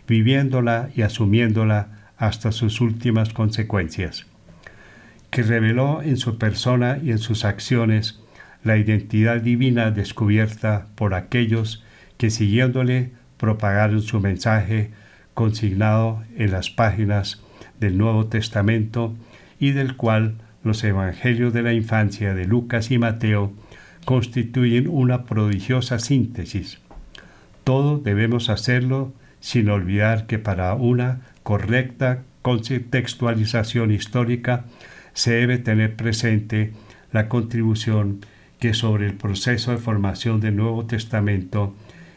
viviéndola 0.06 0.90
y 0.94 1.02
asumiéndola 1.02 1.88
hasta 2.18 2.52
sus 2.52 2.80
últimas 2.80 3.32
consecuencias, 3.32 4.26
que 5.30 5.42
reveló 5.42 6.02
en 6.02 6.18
su 6.18 6.38
persona 6.38 7.00
y 7.02 7.10
en 7.10 7.18
sus 7.18 7.44
acciones 7.44 8.20
la 8.62 8.76
identidad 8.76 9.40
divina 9.40 9.90
descubierta 9.90 10.86
por 10.94 11.14
aquellos 11.14 11.82
que 12.16 12.30
siguiéndole 12.30 13.10
propagaron 13.38 14.02
su 14.02 14.20
mensaje 14.20 14.92
consignado 15.34 16.22
en 16.36 16.52
las 16.52 16.70
páginas 16.70 17.42
del 17.80 17.98
Nuevo 17.98 18.26
Testamento 18.26 19.16
y 19.58 19.72
del 19.72 19.96
cual 19.96 20.36
los 20.64 20.82
Evangelios 20.82 21.52
de 21.52 21.62
la 21.62 21.72
infancia 21.72 22.34
de 22.34 22.46
Lucas 22.46 22.90
y 22.90 22.98
Mateo 22.98 23.52
constituyen 24.04 24.88
una 24.88 25.24
prodigiosa 25.24 25.98
síntesis. 25.98 26.78
Todo 27.62 27.98
debemos 27.98 28.50
hacerlo 28.50 29.12
sin 29.40 29.68
olvidar 29.68 30.26
que 30.26 30.38
para 30.38 30.74
una 30.74 31.20
correcta 31.42 32.22
contextualización 32.42 33.90
histórica 33.90 34.64
se 35.12 35.32
debe 35.32 35.58
tener 35.58 35.94
presente 35.94 36.72
la 37.12 37.28
contribución 37.28 38.20
que 38.58 38.74
sobre 38.74 39.06
el 39.06 39.14
proceso 39.14 39.70
de 39.70 39.78
formación 39.78 40.40
del 40.40 40.56
Nuevo 40.56 40.84
Testamento 40.86 41.74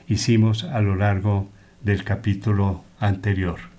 hicimos 0.08 0.64
a 0.64 0.82
lo 0.82 0.96
largo 0.96 1.50
del 1.82 2.04
capítulo 2.04 2.84
anterior. 3.00 3.77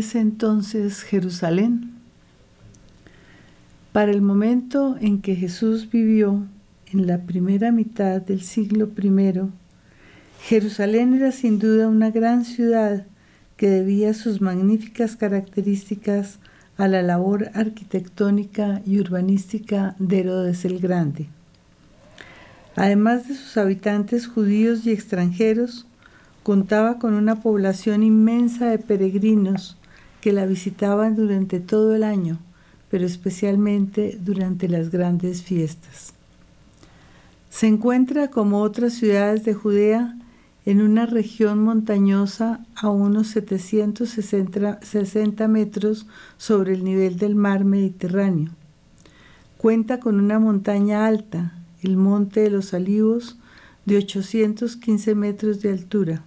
Ese 0.00 0.18
entonces 0.18 1.02
Jerusalén. 1.02 1.92
Para 3.92 4.10
el 4.10 4.22
momento 4.22 4.96
en 5.00 5.20
que 5.20 5.36
Jesús 5.36 5.90
vivió 5.90 6.44
en 6.92 7.06
la 7.06 7.18
primera 7.18 7.70
mitad 7.70 8.20
del 8.20 8.42
siglo 8.42 8.90
I, 8.96 9.40
Jerusalén 10.42 11.14
era 11.14 11.32
sin 11.32 11.58
duda 11.58 11.88
una 11.88 12.10
gran 12.10 12.44
ciudad 12.44 13.06
que 13.56 13.68
debía 13.68 14.14
sus 14.14 14.40
magníficas 14.40 15.16
características 15.16 16.38
a 16.76 16.88
la 16.88 17.02
labor 17.02 17.50
arquitectónica 17.54 18.80
y 18.86 18.98
urbanística 18.98 19.94
de 19.98 20.20
Herodes 20.20 20.64
el 20.64 20.80
Grande. 20.80 21.28
Además 22.74 23.28
de 23.28 23.34
sus 23.34 23.56
habitantes 23.58 24.26
judíos 24.26 24.86
y 24.86 24.92
extranjeros, 24.92 25.86
Contaba 26.42 26.98
con 26.98 27.14
una 27.14 27.42
población 27.42 28.02
inmensa 28.02 28.70
de 28.70 28.78
peregrinos 28.78 29.76
que 30.20 30.32
la 30.32 30.46
visitaban 30.46 31.16
durante 31.16 31.58
todo 31.60 31.94
el 31.94 32.04
año, 32.04 32.38
pero 32.90 33.06
especialmente 33.06 34.18
durante 34.20 34.68
las 34.68 34.90
grandes 34.90 35.42
fiestas. 35.42 36.12
Se 37.50 37.66
encuentra 37.66 38.28
como 38.28 38.62
otras 38.62 38.94
ciudades 38.94 39.44
de 39.44 39.54
Judea 39.54 40.16
en 40.66 40.82
una 40.82 41.06
región 41.06 41.64
montañosa 41.64 42.60
a 42.76 42.90
unos 42.90 43.28
760 43.28 45.48
metros 45.48 46.06
sobre 46.36 46.74
el 46.74 46.84
nivel 46.84 47.16
del 47.16 47.34
mar 47.34 47.64
Mediterráneo. 47.64 48.50
Cuenta 49.56 50.00
con 50.00 50.20
una 50.20 50.38
montaña 50.38 51.06
alta, 51.06 51.54
el 51.82 51.96
Monte 51.96 52.40
de 52.40 52.50
los 52.50 52.72
Olivos, 52.72 53.36
de 53.84 53.96
815 53.96 55.14
metros 55.14 55.60
de 55.60 55.70
altura. 55.70 56.22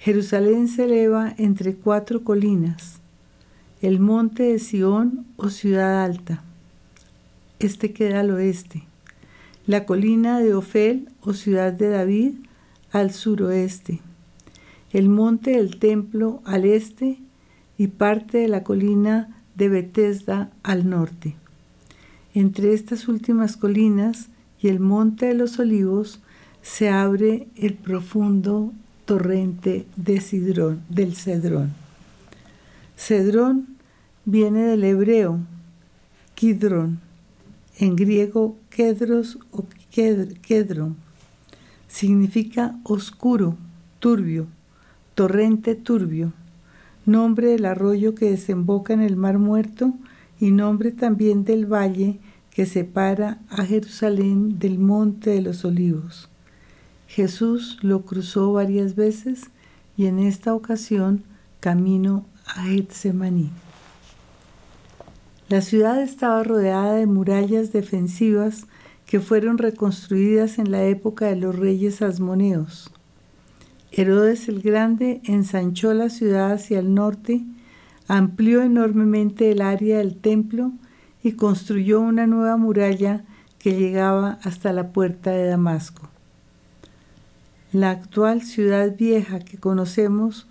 Jerusalén 0.00 0.66
se 0.66 0.84
eleva 0.84 1.34
entre 1.36 1.74
cuatro 1.74 2.24
colinas, 2.24 3.00
el 3.82 4.00
monte 4.00 4.44
de 4.44 4.58
Sión 4.58 5.26
o 5.36 5.50
ciudad 5.50 6.02
alta. 6.02 6.42
Este 7.58 7.92
queda 7.92 8.20
al 8.20 8.30
oeste, 8.30 8.84
la 9.66 9.84
colina 9.84 10.40
de 10.40 10.54
Ofel 10.54 11.10
o 11.20 11.34
ciudad 11.34 11.74
de 11.74 11.90
David 11.90 12.32
al 12.92 13.12
suroeste, 13.12 14.00
el 14.94 15.10
monte 15.10 15.50
del 15.50 15.78
templo 15.78 16.40
al 16.46 16.64
este 16.64 17.18
y 17.76 17.88
parte 17.88 18.38
de 18.38 18.48
la 18.48 18.64
colina 18.64 19.28
de 19.54 19.68
Betesda 19.68 20.50
al 20.62 20.88
norte. 20.88 21.36
Entre 22.32 22.72
estas 22.72 23.06
últimas 23.06 23.58
colinas 23.58 24.28
y 24.62 24.68
el 24.68 24.80
monte 24.80 25.26
de 25.26 25.34
los 25.34 25.58
olivos 25.58 26.20
se 26.62 26.88
abre 26.88 27.48
el 27.54 27.74
profundo 27.74 28.72
torrente 29.10 29.86
de 29.96 30.20
Sidrón, 30.20 30.82
del 30.88 31.16
Cedrón. 31.16 31.72
Cedrón 32.96 33.66
viene 34.24 34.62
del 34.62 34.84
hebreo 34.84 35.40
Kidrón, 36.36 37.00
en 37.80 37.96
griego 37.96 38.54
Kedros 38.68 39.36
o 39.50 39.64
Kedron. 39.90 40.94
Significa 41.88 42.78
oscuro, 42.84 43.56
turbio, 43.98 44.46
torrente 45.16 45.74
turbio, 45.74 46.32
nombre 47.04 47.48
del 47.48 47.64
arroyo 47.64 48.14
que 48.14 48.30
desemboca 48.30 48.92
en 48.92 49.00
el 49.00 49.16
Mar 49.16 49.38
Muerto 49.38 49.92
y 50.38 50.52
nombre 50.52 50.92
también 50.92 51.42
del 51.42 51.66
valle 51.66 52.20
que 52.50 52.64
separa 52.64 53.38
a 53.48 53.64
Jerusalén 53.64 54.60
del 54.60 54.78
Monte 54.78 55.30
de 55.30 55.42
los 55.42 55.64
Olivos. 55.64 56.29
Jesús 57.10 57.78
lo 57.82 58.02
cruzó 58.02 58.52
varias 58.52 58.94
veces 58.94 59.50
y 59.96 60.06
en 60.06 60.20
esta 60.20 60.54
ocasión 60.54 61.24
camino 61.58 62.24
a 62.46 62.62
Getsemaní. 62.62 63.50
La 65.48 65.60
ciudad 65.60 66.00
estaba 66.00 66.44
rodeada 66.44 66.94
de 66.94 67.06
murallas 67.06 67.72
defensivas 67.72 68.66
que 69.06 69.18
fueron 69.18 69.58
reconstruidas 69.58 70.60
en 70.60 70.70
la 70.70 70.84
época 70.84 71.26
de 71.26 71.34
los 71.34 71.56
reyes 71.58 72.00
asmoneos. 72.00 72.92
Herodes 73.90 74.48
el 74.48 74.62
Grande 74.62 75.20
ensanchó 75.24 75.92
la 75.94 76.10
ciudad 76.10 76.52
hacia 76.52 76.78
el 76.78 76.94
norte, 76.94 77.42
amplió 78.06 78.62
enormemente 78.62 79.50
el 79.50 79.62
área 79.62 79.98
del 79.98 80.14
templo 80.14 80.70
y 81.24 81.32
construyó 81.32 82.00
una 82.00 82.28
nueva 82.28 82.56
muralla 82.56 83.24
que 83.58 83.76
llegaba 83.76 84.38
hasta 84.44 84.72
la 84.72 84.92
puerta 84.92 85.32
de 85.32 85.46
Damasco. 85.46 86.09
La 87.72 87.90
actual 87.90 88.42
ciudad 88.42 88.96
vieja 88.96 89.38
que 89.40 89.56
conocemos 89.56 90.46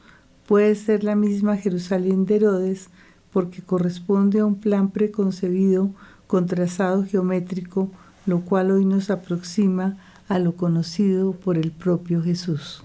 puede 0.48 0.74
ser 0.76 1.04
la 1.04 1.16
misma 1.16 1.58
Jerusalén 1.58 2.26
de 2.26 2.38
Herodes 2.38 2.88
porque 3.34 3.62
corresponde 3.62 4.40
a 4.40 4.46
un 4.46 4.56
plan 4.56 4.90
preconcebido 4.90 5.92
con 6.28 6.46
trazado 6.46 7.04
geométrico 7.04 7.92
lo 8.26 8.42
cual 8.42 8.72
hoy 8.72 8.86
nos 8.86 9.10
aproxima 9.10 9.98
a 10.30 10.40
lo 10.40 10.56
conocido 10.56 11.34
por 11.34 11.58
el 11.58 11.72
propio 11.72 12.22
Jesús. 12.22 12.84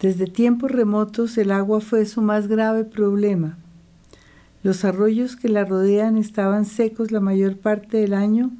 Desde 0.00 0.26
tiempos 0.26 0.70
remotos 0.70 1.36
el 1.36 1.50
agua 1.50 1.80
fue 1.80 2.06
su 2.06 2.22
más 2.22 2.46
grave 2.46 2.84
problema. 2.84 3.58
Los 4.62 4.84
arroyos 4.84 5.36
que 5.36 5.48
la 5.48 5.64
rodean 5.64 6.16
estaban 6.16 6.64
secos 6.64 7.10
la 7.10 7.20
mayor 7.20 7.56
parte 7.56 7.98
del 7.98 8.14
año 8.14 8.50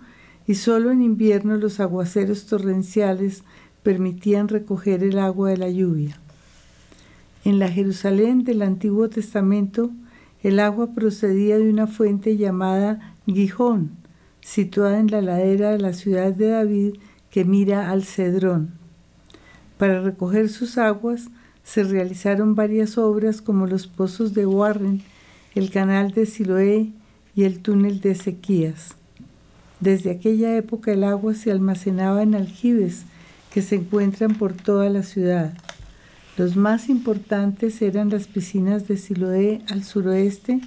y 0.47 0.57
solo 0.57 0.91
en 0.91 1.03
invierno 1.03 1.57
los 1.57 1.79
aguaceros 1.79 2.47
torrenciales 2.47 3.43
permitían 3.83 4.49
recoger 4.49 5.03
el 5.03 5.19
agua 5.19 5.51
de 5.51 5.57
la 5.57 5.71
lluvia. 5.71 6.19
En 7.45 7.59
la 7.59 7.69
Jerusalén 7.69 8.45
del 8.45 8.63
Antiguo 8.63 9.09
Testamento, 9.09 9.91
el 10.43 10.61
agua 10.61 10.95
procedía 10.95 11.59
de 11.59 11.71
una 11.71 11.87
fuente 11.87 12.37
llamada 12.37 13.15
Gijón, 13.27 13.91
situada 14.41 14.99
en 14.99 15.11
la 15.11 15.21
ladera 15.21 15.71
de 15.71 15.79
la 15.79 15.93
ciudad 15.93 16.33
de 16.33 16.49
David 16.49 16.95
que 17.31 17.45
mira 17.45 17.91
al 17.91 18.05
Cedrón. 18.05 18.71
Para 19.79 20.01
recoger 20.01 20.49
sus 20.49 20.79
aguas 20.79 21.29
se 21.65 21.85
realizaron 21.85 22.55
varias 22.55 22.99
obras 22.99 23.43
como 23.43 23.67
los 23.67 23.87
pozos 23.87 24.35
de 24.35 24.47
Warren, 24.47 25.03
el 25.55 25.71
canal 25.71 26.13
de 26.13 26.27
Siloé 26.27 26.91
y 27.37 27.45
el 27.45 27.61
túnel 27.61 28.01
de 28.01 28.13
Ezequías. 28.13 28.97
Desde 29.81 30.11
aquella 30.11 30.57
época 30.57 30.93
el 30.93 31.05
agua 31.05 31.35
se 31.35 31.51
almacenaba 31.53 32.23
en 32.23 32.35
aljibes 32.35 33.05
que 33.53 33.63
se 33.63 33.77
encuentran 33.77 34.35
por 34.35 34.53
toda 34.53 34.89
la 34.91 35.03
ciudad. 35.03 35.53
Los 36.37 36.57
más 36.57 36.89
importantes 36.89 37.83
eran 37.83 38.11
las 38.11 38.27
piscinas 38.27 38.87
de 38.87 38.97
Siloé 38.97 39.63
al 39.69 39.83
suroeste, 39.83 40.61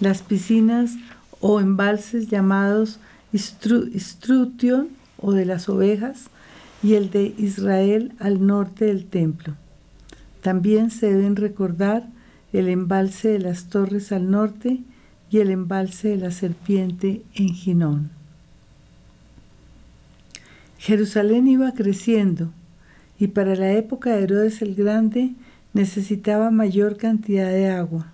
las 0.00 0.22
piscinas 0.22 0.92
o 1.40 1.60
embalses 1.60 2.28
llamados 2.28 2.98
Strution 3.34 4.88
o 5.18 5.32
de 5.32 5.44
las 5.44 5.68
ovejas 5.68 6.30
y 6.82 6.94
el 6.94 7.10
de 7.10 7.34
Israel 7.38 8.12
al 8.18 8.46
norte 8.46 8.86
del 8.86 9.06
templo. 9.06 9.54
También 10.40 10.90
se 10.90 11.12
deben 11.12 11.36
recordar 11.36 12.08
el 12.52 12.68
embalse 12.68 13.28
de 13.28 13.38
las 13.40 13.68
torres 13.68 14.12
al 14.12 14.30
norte 14.30 14.80
y 15.30 15.38
el 15.38 15.50
embalse 15.50 16.08
de 16.08 16.16
la 16.16 16.30
serpiente 16.30 17.22
en 17.34 17.48
Ginón. 17.48 18.15
Jerusalén 20.86 21.48
iba 21.48 21.72
creciendo 21.72 22.52
y 23.18 23.26
para 23.26 23.56
la 23.56 23.72
época 23.72 24.14
de 24.14 24.22
Herodes 24.22 24.62
el 24.62 24.76
Grande 24.76 25.32
necesitaba 25.74 26.52
mayor 26.52 26.96
cantidad 26.96 27.50
de 27.50 27.70
agua. 27.70 28.12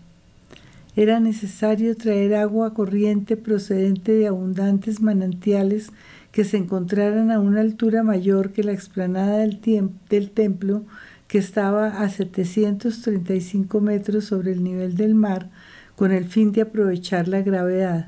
Era 0.97 1.21
necesario 1.21 1.95
traer 1.99 2.35
agua 2.35 2.73
corriente 2.73 3.37
procedente 3.37 4.13
de 4.13 4.27
abundantes 4.27 5.03
manantiales 5.03 5.91
que 6.33 6.45
se 6.45 6.57
encontraran 6.57 7.31
a 7.31 7.41
una 7.41 7.61
altura 7.61 8.03
mayor 8.03 8.53
que 8.53 8.63
la 8.63 8.73
explanada 8.73 9.37
del, 9.37 9.61
del 10.09 10.31
templo, 10.31 10.83
que 11.29 11.37
estaba 11.37 11.89
a 12.03 12.09
735 12.09 13.83
metros 13.83 14.25
sobre 14.25 14.53
el 14.53 14.65
nivel 14.65 14.97
del 14.97 15.15
mar, 15.15 15.51
con 15.95 16.11
el 16.11 16.25
fin 16.25 16.53
de 16.53 16.63
aprovechar 16.63 17.29
la 17.29 17.43
gravedad. 17.43 18.07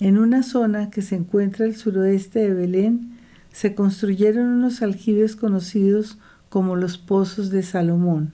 En 0.00 0.16
una 0.16 0.42
zona 0.42 0.88
que 0.88 1.02
se 1.02 1.16
encuentra 1.16 1.66
al 1.66 1.76
suroeste 1.76 2.38
de 2.38 2.54
Belén, 2.54 3.15
se 3.56 3.74
construyeron 3.74 4.48
unos 4.48 4.82
aljibes 4.82 5.34
conocidos 5.34 6.18
como 6.50 6.76
los 6.76 6.98
pozos 6.98 7.48
de 7.48 7.62
Salomón, 7.62 8.32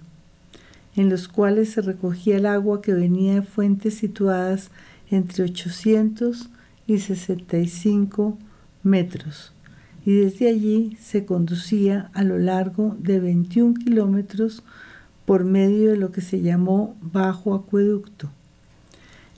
en 0.97 1.11
los 1.11 1.29
cuales 1.29 1.71
se 1.71 1.81
recogía 1.81 2.39
el 2.39 2.47
agua 2.47 2.83
que 2.83 2.93
venía 2.93 3.35
de 3.35 3.43
fuentes 3.43 3.95
situadas 3.95 4.73
entre 5.13 5.45
800 5.45 6.49
y 6.89 6.99
65 6.99 8.37
metros, 8.83 9.53
y 10.05 10.13
desde 10.13 10.49
allí 10.49 10.99
se 11.01 11.25
conducía 11.25 12.11
a 12.15 12.25
lo 12.25 12.41
largo 12.41 12.97
de 12.99 13.21
21 13.21 13.75
kilómetros 13.75 14.65
por 15.25 15.45
medio 15.45 15.91
de 15.91 15.99
lo 15.99 16.11
que 16.11 16.21
se 16.21 16.41
llamó 16.41 16.97
Bajo 17.01 17.55
Acueducto. 17.55 18.29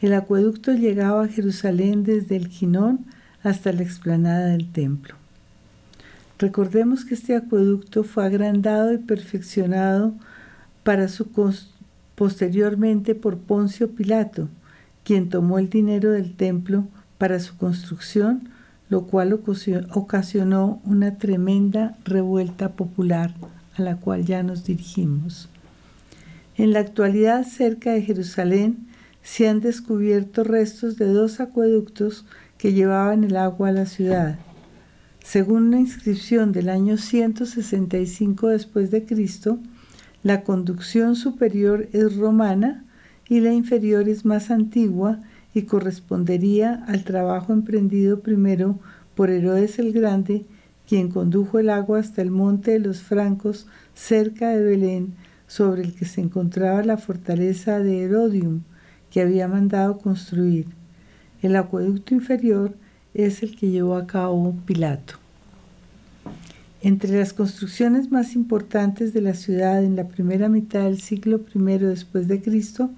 El 0.00 0.14
acueducto 0.14 0.72
llegaba 0.72 1.24
a 1.24 1.28
Jerusalén 1.28 2.04
desde 2.04 2.36
el 2.36 2.48
Ginón 2.48 3.04
hasta 3.42 3.70
la 3.70 3.82
explanada 3.82 4.46
del 4.46 4.72
templo. 4.72 5.16
Recordemos 6.38 7.04
que 7.04 7.14
este 7.14 7.36
acueducto 7.36 8.02
fue 8.02 8.24
agrandado 8.24 8.92
y 8.92 8.98
perfeccionado 8.98 10.14
para 10.82 11.08
su 11.08 11.28
posteriormente 12.14 13.14
por 13.14 13.38
Poncio 13.38 13.90
Pilato, 13.90 14.48
quien 15.04 15.28
tomó 15.28 15.58
el 15.58 15.68
dinero 15.68 16.10
del 16.10 16.34
templo 16.34 16.84
para 17.18 17.38
su 17.38 17.56
construcción, 17.56 18.48
lo 18.88 19.02
cual 19.02 19.38
ocasionó 19.92 20.80
una 20.84 21.16
tremenda 21.18 21.96
revuelta 22.04 22.70
popular 22.70 23.32
a 23.76 23.82
la 23.82 23.96
cual 23.96 24.24
ya 24.24 24.42
nos 24.42 24.64
dirigimos. 24.64 25.48
En 26.56 26.72
la 26.72 26.80
actualidad, 26.80 27.44
cerca 27.44 27.92
de 27.92 28.02
Jerusalén, 28.02 28.86
se 29.22 29.48
han 29.48 29.60
descubierto 29.60 30.44
restos 30.44 30.96
de 30.96 31.06
dos 31.06 31.40
acueductos 31.40 32.24
que 32.58 32.72
llevaban 32.72 33.24
el 33.24 33.36
agua 33.36 33.68
a 33.68 33.72
la 33.72 33.86
ciudad. 33.86 34.38
Según 35.24 35.68
una 35.68 35.80
inscripción 35.80 36.52
del 36.52 36.68
año 36.68 36.98
165 36.98 38.48
después 38.48 38.90
de 38.90 39.06
Cristo, 39.06 39.58
la 40.22 40.42
conducción 40.42 41.16
superior 41.16 41.88
es 41.92 42.16
romana 42.16 42.84
y 43.26 43.40
la 43.40 43.54
inferior 43.54 44.06
es 44.06 44.26
más 44.26 44.50
antigua 44.50 45.20
y 45.54 45.62
correspondería 45.62 46.84
al 46.86 47.04
trabajo 47.04 47.54
emprendido 47.54 48.20
primero 48.20 48.78
por 49.16 49.30
Herodes 49.30 49.78
el 49.78 49.94
Grande, 49.94 50.44
quien 50.86 51.08
condujo 51.08 51.58
el 51.58 51.70
agua 51.70 52.00
hasta 52.00 52.20
el 52.20 52.30
monte 52.30 52.72
de 52.72 52.80
los 52.80 53.00
francos 53.00 53.66
cerca 53.94 54.50
de 54.50 54.62
Belén, 54.62 55.14
sobre 55.46 55.82
el 55.82 55.94
que 55.94 56.04
se 56.04 56.20
encontraba 56.20 56.84
la 56.84 56.98
fortaleza 56.98 57.78
de 57.80 58.02
Herodium, 58.02 58.60
que 59.10 59.22
había 59.22 59.48
mandado 59.48 59.98
construir. 59.98 60.66
El 61.40 61.56
acueducto 61.56 62.14
inferior 62.14 62.74
es 63.14 63.42
el 63.42 63.56
que 63.56 63.70
llevó 63.70 63.96
a 63.96 64.06
cabo 64.06 64.54
Pilato. 64.66 65.14
Entre 66.82 67.18
las 67.18 67.32
construcciones 67.32 68.10
más 68.10 68.34
importantes 68.34 69.14
de 69.14 69.22
la 69.22 69.34
ciudad 69.34 69.82
en 69.82 69.96
la 69.96 70.08
primera 70.08 70.48
mitad 70.48 70.84
del 70.84 71.00
siglo 71.00 71.40
I 71.54 71.78
después 71.78 72.28
de 72.28 72.42
Cristo, 72.42 72.90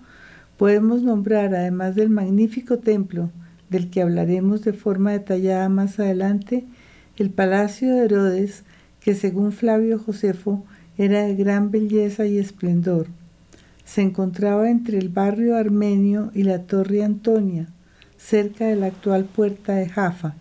podemos 0.57 1.03
nombrar, 1.03 1.55
además 1.55 1.95
del 1.95 2.09
magnífico 2.09 2.79
templo, 2.79 3.31
del 3.71 3.91
que 3.91 4.03
hablaremos 4.03 4.63
de 4.63 4.73
forma 4.73 5.13
detallada 5.13 5.69
más 5.69 6.01
adelante, 6.01 6.65
el 7.17 7.31
palacio 7.31 7.95
de 7.95 8.05
Herodes, 8.07 8.65
que 9.01 9.15
según 9.15 9.53
Flavio 9.53 9.99
Josefo 9.99 10.65
era 10.99 11.23
de 11.23 11.37
gran 11.37 11.71
belleza 11.71 12.27
y 12.27 12.39
esplendor. 12.39 13.07
Se 13.85 14.03
encontraba 14.03 14.69
entre 14.69 14.99
el 14.99 15.11
barrio 15.11 15.57
armenio 15.57 16.33
y 16.35 16.43
la 16.43 16.63
torre 16.63 17.05
Antonia, 17.05 17.69
cerca 18.19 18.67
de 18.67 18.77
la 18.77 18.87
actual 18.87 19.25
puerta 19.25 19.75
de 19.75 19.89
Jaffa. 19.89 20.35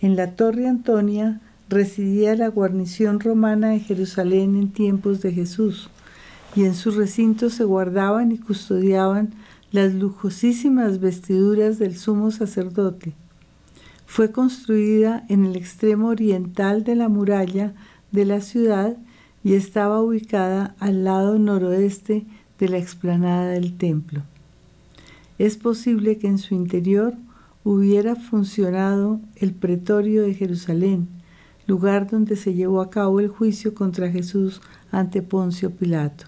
En 0.00 0.16
la 0.16 0.32
torre 0.32 0.68
Antonia 0.68 1.40
residía 1.68 2.36
la 2.36 2.48
guarnición 2.48 3.20
romana 3.20 3.70
de 3.70 3.80
Jerusalén 3.80 4.56
en 4.56 4.70
tiempos 4.70 5.20
de 5.20 5.32
Jesús, 5.32 5.90
y 6.54 6.64
en 6.64 6.74
su 6.74 6.90
recinto 6.90 7.50
se 7.50 7.64
guardaban 7.64 8.32
y 8.32 8.38
custodiaban 8.38 9.30
las 9.72 9.92
lujosísimas 9.94 11.00
vestiduras 11.00 11.78
del 11.78 11.96
sumo 11.96 12.30
sacerdote. 12.30 13.12
Fue 14.06 14.30
construida 14.30 15.24
en 15.28 15.44
el 15.44 15.56
extremo 15.56 16.08
oriental 16.08 16.84
de 16.84 16.94
la 16.94 17.08
muralla 17.08 17.72
de 18.12 18.24
la 18.24 18.40
ciudad 18.40 18.96
y 19.42 19.54
estaba 19.54 20.00
ubicada 20.00 20.74
al 20.78 21.04
lado 21.04 21.38
noroeste 21.38 22.24
de 22.58 22.68
la 22.68 22.78
explanada 22.78 23.48
del 23.48 23.76
templo. 23.76 24.22
Es 25.38 25.56
posible 25.56 26.18
que 26.18 26.28
en 26.28 26.38
su 26.38 26.54
interior 26.54 27.14
hubiera 27.64 28.16
funcionado 28.16 29.20
el 29.36 29.52
pretorio 29.52 30.22
de 30.22 30.34
Jerusalén, 30.34 31.08
lugar 31.66 32.08
donde 32.08 32.36
se 32.36 32.54
llevó 32.54 32.80
a 32.80 32.90
cabo 32.90 33.20
el 33.20 33.28
juicio 33.28 33.74
contra 33.74 34.10
Jesús 34.10 34.60
ante 34.90 35.20
Poncio 35.20 35.70
Pilato. 35.70 36.26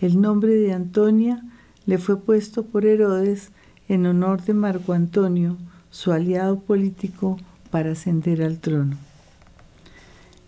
El 0.00 0.20
nombre 0.20 0.54
de 0.54 0.72
Antonia 0.72 1.42
le 1.86 1.98
fue 1.98 2.18
puesto 2.20 2.64
por 2.64 2.86
Herodes 2.86 3.50
en 3.88 4.06
honor 4.06 4.42
de 4.42 4.54
Marco 4.54 4.92
Antonio, 4.92 5.56
su 5.90 6.12
aliado 6.12 6.60
político 6.60 7.38
para 7.70 7.92
ascender 7.92 8.42
al 8.42 8.58
trono. 8.58 8.96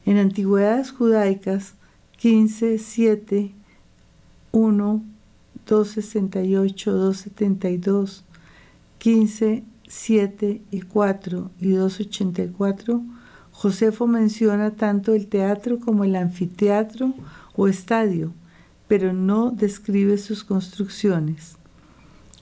En 0.06 0.18
Antigüedades 0.18 0.90
Judaicas 0.92 1.74
15, 2.18 2.78
7, 2.78 3.52
1, 4.52 5.02
268, 5.70 6.92
272, 6.92 8.24
15, 8.98 9.62
7 9.86 10.62
y 10.72 10.80
4 10.80 11.50
y 11.60 11.70
284, 11.70 13.02
Josefo 13.52 14.08
menciona 14.08 14.72
tanto 14.72 15.14
el 15.14 15.28
teatro 15.28 15.78
como 15.78 16.02
el 16.02 16.16
anfiteatro 16.16 17.14
o 17.54 17.68
estadio, 17.68 18.32
pero 18.88 19.12
no 19.12 19.52
describe 19.52 20.18
sus 20.18 20.42
construcciones. 20.42 21.54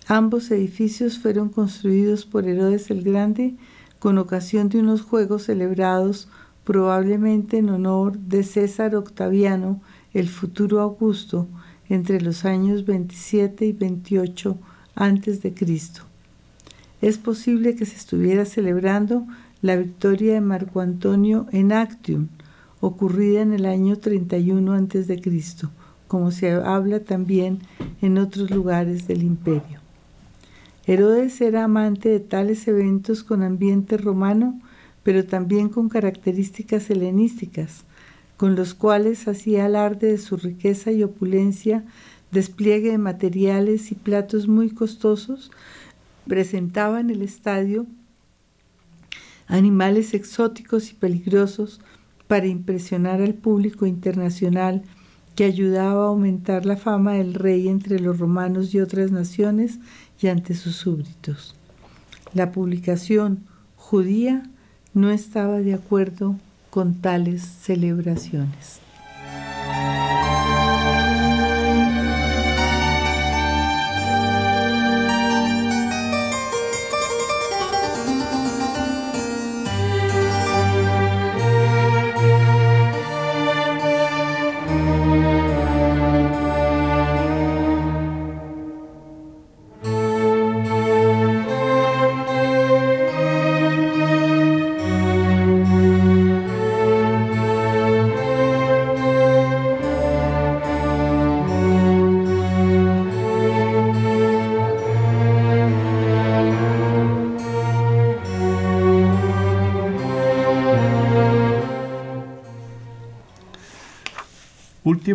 Ambos 0.07 0.51
edificios 0.51 1.19
fueron 1.19 1.51
construidos 1.51 2.25
por 2.25 2.49
Herodes 2.49 2.91
el 2.91 3.03
Grande 3.03 3.57
con 3.99 4.17
ocasión 4.17 4.71
de 4.71 4.81
unos 4.81 5.03
juegos 5.03 5.43
celebrados 5.43 6.29
probablemente 6.65 7.59
en 7.59 7.69
honor 7.69 8.17
de 8.17 8.43
César 8.43 8.95
Octaviano, 8.95 9.83
el 10.15 10.31
futuro 10.31 10.81
Augusto, 10.81 11.47
entre 11.89 12.21
los 12.21 12.45
años 12.45 12.85
27 12.85 13.67
y 13.67 13.73
28 13.73 14.59
antes 14.95 15.43
de 15.43 15.55
Cristo. 15.55 16.03
Es 17.01 17.19
posible 17.19 17.77
que 17.77 17.87
se 17.87 17.97
estuviera 17.97 18.45
celebrando 18.45 19.27
la 19.63 19.77
victoria 19.77 20.35
de 20.35 20.41
Marco 20.41 20.81
Antonio 20.81 21.47
en 21.53 21.73
Actium, 21.73 22.29
ocurrida 22.81 23.43
en 23.43 23.53
el 23.53 23.67
año 23.67 23.99
31 23.99 24.73
antes 24.73 25.07
de 25.07 25.21
Cristo, 25.21 25.71
como 26.07 26.31
se 26.31 26.53
habla 26.53 27.01
también 27.01 27.61
en 28.03 28.19
otros 28.19 28.51
lugares 28.51 29.07
del 29.07 29.23
imperio. 29.23 29.79
Herodes 30.87 31.41
era 31.41 31.65
amante 31.65 32.09
de 32.09 32.21
tales 32.21 32.67
eventos 32.67 33.23
con 33.23 33.43
ambiente 33.43 33.99
romano, 33.99 34.61
pero 35.03 35.25
también 35.25 35.69
con 35.69 35.89
características 35.89 36.89
helenísticas, 36.91 37.85
con 38.39 38.55
los 38.55 38.73
cuales 38.73 39.29
hacía 39.29 39.67
alarde 39.67 40.07
de 40.07 40.19
su 40.19 40.37
riqueza 40.37 40.93
y 40.93 41.03
opulencia, 41.03 41.85
despliegue 42.31 42.93
de 42.93 42.99
materiales 42.99 43.91
y 43.91 43.97
platos 43.97 44.47
muy 44.47 44.71
costosos, 44.71 45.51
presentaba 46.27 47.01
en 47.01 47.11
el 47.11 47.23
estadio 47.23 47.85
animales 49.49 50.15
exóticos 50.15 50.93
y 50.93 50.95
peligrosos 50.95 51.81
para 52.29 52.47
impresionar 52.47 53.21
al 53.21 53.35
público 53.35 53.87
internacional 53.87 54.85
que 55.35 55.45
ayudaba 55.45 56.05
a 56.05 56.09
aumentar 56.09 56.65
la 56.65 56.77
fama 56.77 57.15
del 57.15 57.35
rey 57.35 57.67
entre 57.67 57.99
los 57.99 58.19
romanos 58.19 58.73
y 58.73 58.81
otras 58.81 59.11
naciones 59.11 59.79
y 60.21 60.29
ante 60.29 60.55
sus 60.55 60.77
súbditos. 60.77 61.57
La 62.35 62.53
publicación 62.53 63.41
judía 63.75 64.49
no 64.95 65.11
estaba 65.11 65.59
de 65.59 65.75
acuerdo 65.75 66.37
con 66.71 67.01
tales 67.01 67.43
celebraciones. 67.43 68.81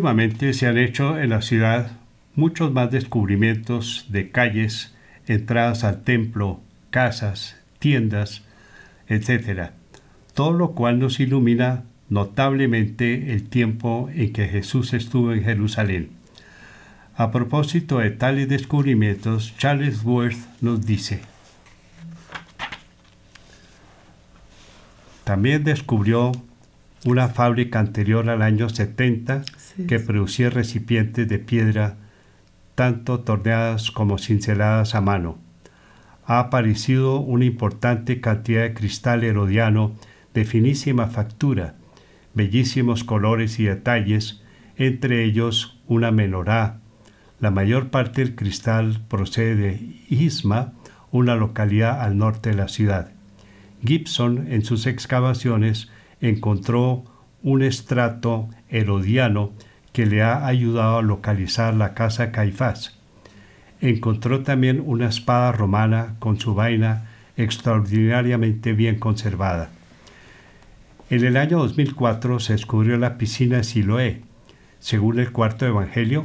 Se 0.04 0.66
han 0.66 0.76
hecho 0.76 1.18
en 1.18 1.30
la 1.30 1.40
ciudad 1.40 1.92
muchos 2.34 2.70
más 2.70 2.90
descubrimientos 2.90 4.04
de 4.10 4.30
calles, 4.30 4.94
entradas 5.26 5.82
al 5.82 6.02
templo, 6.02 6.60
casas, 6.90 7.56
tiendas, 7.78 8.42
etc. 9.08 9.70
Todo 10.34 10.52
lo 10.52 10.72
cual 10.72 10.98
nos 10.98 11.20
ilumina 11.20 11.84
notablemente 12.10 13.32
el 13.32 13.48
tiempo 13.48 14.10
en 14.14 14.34
que 14.34 14.46
Jesús 14.46 14.92
estuvo 14.92 15.32
en 15.32 15.42
Jerusalén. 15.42 16.10
A 17.16 17.30
propósito 17.30 18.00
de 18.00 18.10
tales 18.10 18.50
descubrimientos, 18.50 19.54
Charles 19.56 20.04
Worth 20.04 20.36
nos 20.60 20.84
dice, 20.84 21.22
también 25.24 25.64
descubrió 25.64 26.32
una 27.04 27.28
fábrica 27.28 27.80
anterior 27.80 28.28
al 28.30 28.42
año 28.42 28.68
70 28.68 29.42
que 29.86 30.00
producía 30.00 30.50
recipientes 30.50 31.28
de 31.28 31.38
piedra 31.38 31.96
tanto 32.74 33.20
torneadas 33.20 33.90
como 33.90 34.18
cinceladas 34.18 34.94
a 34.94 35.00
mano. 35.00 35.38
Ha 36.26 36.38
aparecido 36.38 37.18
una 37.18 37.44
importante 37.44 38.20
cantidad 38.20 38.62
de 38.62 38.74
cristal 38.74 39.22
herodiano 39.22 39.92
de 40.32 40.44
finísima 40.44 41.06
factura, 41.08 41.74
bellísimos 42.32 43.04
colores 43.04 43.60
y 43.60 43.64
detalles, 43.64 44.42
entre 44.76 45.24
ellos 45.24 45.78
una 45.86 46.10
menorá. 46.10 46.78
La 47.38 47.50
mayor 47.50 47.90
parte 47.90 48.24
del 48.24 48.34
cristal 48.34 49.02
procede 49.08 49.54
de 49.54 49.96
Isma, 50.08 50.72
una 51.12 51.36
localidad 51.36 52.00
al 52.00 52.16
norte 52.16 52.50
de 52.50 52.56
la 52.56 52.68
ciudad. 52.68 53.10
Gibson, 53.84 54.50
en 54.50 54.64
sus 54.64 54.86
excavaciones, 54.86 55.90
encontró 56.28 57.04
un 57.42 57.62
estrato 57.62 58.48
herodiano 58.70 59.52
que 59.92 60.06
le 60.06 60.22
ha 60.22 60.46
ayudado 60.46 60.98
a 60.98 61.02
localizar 61.02 61.74
la 61.74 61.92
casa 61.92 62.32
Caifás. 62.32 62.96
Encontró 63.80 64.42
también 64.42 64.82
una 64.84 65.08
espada 65.08 65.52
romana 65.52 66.14
con 66.18 66.40
su 66.40 66.54
vaina 66.54 67.10
extraordinariamente 67.36 68.72
bien 68.72 68.98
conservada. 68.98 69.68
En 71.10 71.24
el 71.24 71.36
año 71.36 71.58
2004 71.58 72.40
se 72.40 72.54
descubrió 72.54 72.96
la 72.96 73.18
piscina 73.18 73.58
de 73.58 73.64
Siloé. 73.64 74.22
Según 74.80 75.18
el 75.18 75.30
cuarto 75.30 75.66
evangelio, 75.66 76.24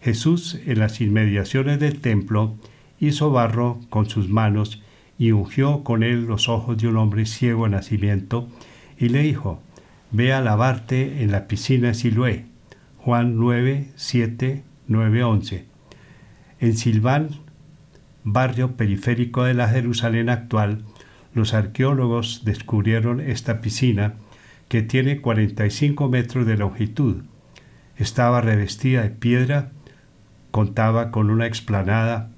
Jesús 0.00 0.60
en 0.66 0.78
las 0.78 1.00
inmediaciones 1.00 1.80
del 1.80 2.00
templo 2.00 2.54
hizo 3.00 3.32
barro 3.32 3.80
con 3.90 4.08
sus 4.08 4.28
manos 4.28 4.80
y 5.18 5.32
ungió 5.32 5.82
con 5.82 6.04
él 6.04 6.26
los 6.26 6.48
ojos 6.48 6.78
de 6.78 6.86
un 6.86 6.96
hombre 6.96 7.26
ciego 7.26 7.64
de 7.64 7.70
nacimiento 7.70 8.48
y 9.02 9.08
le 9.08 9.22
dijo, 9.22 9.60
Ve 10.12 10.32
a 10.32 10.40
lavarte 10.40 11.22
en 11.22 11.32
la 11.32 11.48
piscina 11.48 11.92
Siloé. 11.92 12.44
Juan 12.98 13.36
9, 13.36 13.88
7, 13.96 14.62
9, 14.86 15.24
11. 15.24 15.64
En 16.60 16.76
Silván, 16.76 17.30
barrio 18.22 18.76
periférico 18.76 19.42
de 19.42 19.54
la 19.54 19.68
Jerusalén 19.68 20.28
actual, 20.28 20.82
los 21.34 21.52
arqueólogos 21.52 22.44
descubrieron 22.44 23.20
esta 23.20 23.60
piscina 23.60 24.14
que 24.68 24.82
tiene 24.82 25.20
45 25.20 26.08
metros 26.08 26.46
de 26.46 26.56
longitud. 26.56 27.22
Estaba 27.96 28.40
revestida 28.40 29.02
de 29.02 29.10
piedra, 29.10 29.70
contaba 30.52 31.10
con 31.10 31.30
una 31.30 31.46
explanada, 31.46 32.30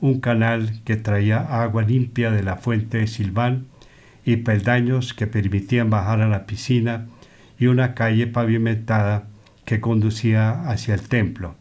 un 0.00 0.20
canal 0.20 0.82
que 0.84 0.96
traía 0.96 1.62
agua 1.62 1.82
limpia 1.82 2.30
de 2.30 2.42
la 2.42 2.56
fuente 2.56 2.98
de 2.98 3.06
Silván 3.06 3.69
y 4.32 4.36
peldaños 4.36 5.14
que 5.14 5.26
permitían 5.26 5.90
bajar 5.90 6.20
a 6.20 6.28
la 6.28 6.46
piscina 6.46 7.06
y 7.58 7.66
una 7.66 7.94
calle 7.94 8.26
pavimentada 8.26 9.24
que 9.64 9.80
conducía 9.80 10.68
hacia 10.68 10.94
el 10.94 11.02
templo. 11.02 11.54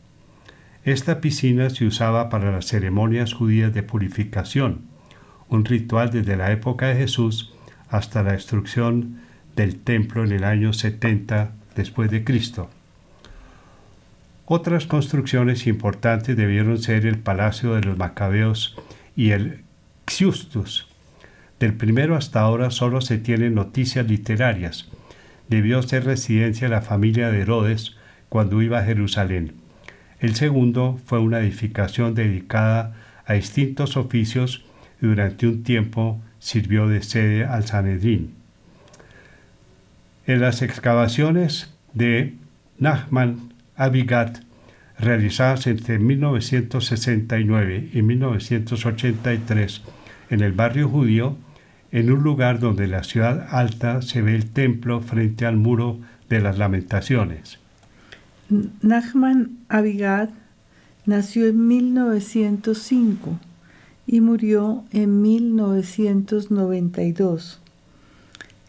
Esta 0.84 1.22
piscina 1.22 1.70
se 1.70 1.86
usaba 1.86 2.30
para 2.30 2.52
las 2.52 2.66
ceremonias 2.66 3.34
judías 3.34 3.74
de 3.74 3.84
purificación, 3.84 4.82
un 5.50 5.66
ritual 5.66 6.12
desde 6.12 6.38
la 6.38 6.52
época 6.52 6.88
de 6.88 6.96
Jesús 6.96 7.54
hasta 7.90 8.24
la 8.24 8.34
destrucción 8.34 9.20
del 9.56 9.80
templo 9.80 10.24
en 10.24 10.32
el 10.32 10.44
año 10.44 10.74
70 10.74 11.52
después 11.76 12.10
de 12.12 12.24
Cristo. 12.24 12.70
Otras 14.46 14.88
construcciones 14.88 15.68
importantes 15.68 16.36
debieron 16.36 16.82
ser 16.82 17.06
el 17.06 17.20
Palacio 17.20 17.76
de 17.76 17.82
los 17.82 17.98
Macabeos 17.98 18.76
y 19.16 19.32
el 19.32 19.62
Xiustus, 20.08 20.89
del 21.60 21.74
primero 21.74 22.16
hasta 22.16 22.40
ahora 22.40 22.72
solo 22.72 23.02
se 23.02 23.18
tienen 23.18 23.54
noticias 23.54 24.08
literarias. 24.08 24.88
Debió 25.50 25.82
ser 25.84 26.06
residencia 26.06 26.68
de 26.68 26.76
la 26.76 26.82
familia 26.82 27.30
de 27.32 27.42
Herodes 27.42 27.98
cuando 28.30 28.62
iba 28.62 28.80
a 28.80 28.86
Jerusalén. 28.86 29.54
El 30.20 30.36
segundo 30.36 31.00
fue 31.06 31.20
una 31.20 31.40
edificación 31.40 32.16
dedicada 32.16 32.96
a 33.26 33.34
distintos 33.34 33.98
oficios 33.98 34.64
y 35.02 35.08
durante 35.08 35.48
un 35.48 35.64
tiempo 35.64 36.22
sirvió 36.40 36.88
de 36.88 37.02
sede 37.04 37.46
al 37.46 37.66
Sanedrín. 37.66 38.34
En 40.26 40.42
las 40.42 40.62
excavaciones 40.62 41.74
de 41.94 42.36
Nachman 42.78 43.54
Abigat, 43.76 44.40
realizadas 44.98 45.68
entre 45.68 46.00
1969 46.00 47.90
y 47.94 48.02
1983 48.02 49.82
en 50.30 50.42
el 50.42 50.52
barrio 50.52 50.90
judío, 50.90 51.38
en 51.92 52.12
un 52.12 52.24
lugar 52.24 52.60
donde 52.60 52.88
la 52.88 53.04
ciudad 53.04 53.48
alta 53.52 54.02
se 54.02 54.22
ve 54.22 54.36
el 54.36 54.50
templo 54.52 55.02
frente 55.02 55.46
al 55.46 55.58
muro 55.58 56.00
de 56.30 56.40
las 56.40 56.58
lamentaciones. 56.58 57.60
Nachman 58.82 59.58
Abigad 59.68 60.30
nació 61.06 61.48
en 61.48 61.68
1905 61.68 63.38
y 64.08 64.22
murió 64.22 64.86
en 64.92 65.22
1992. 65.22 67.60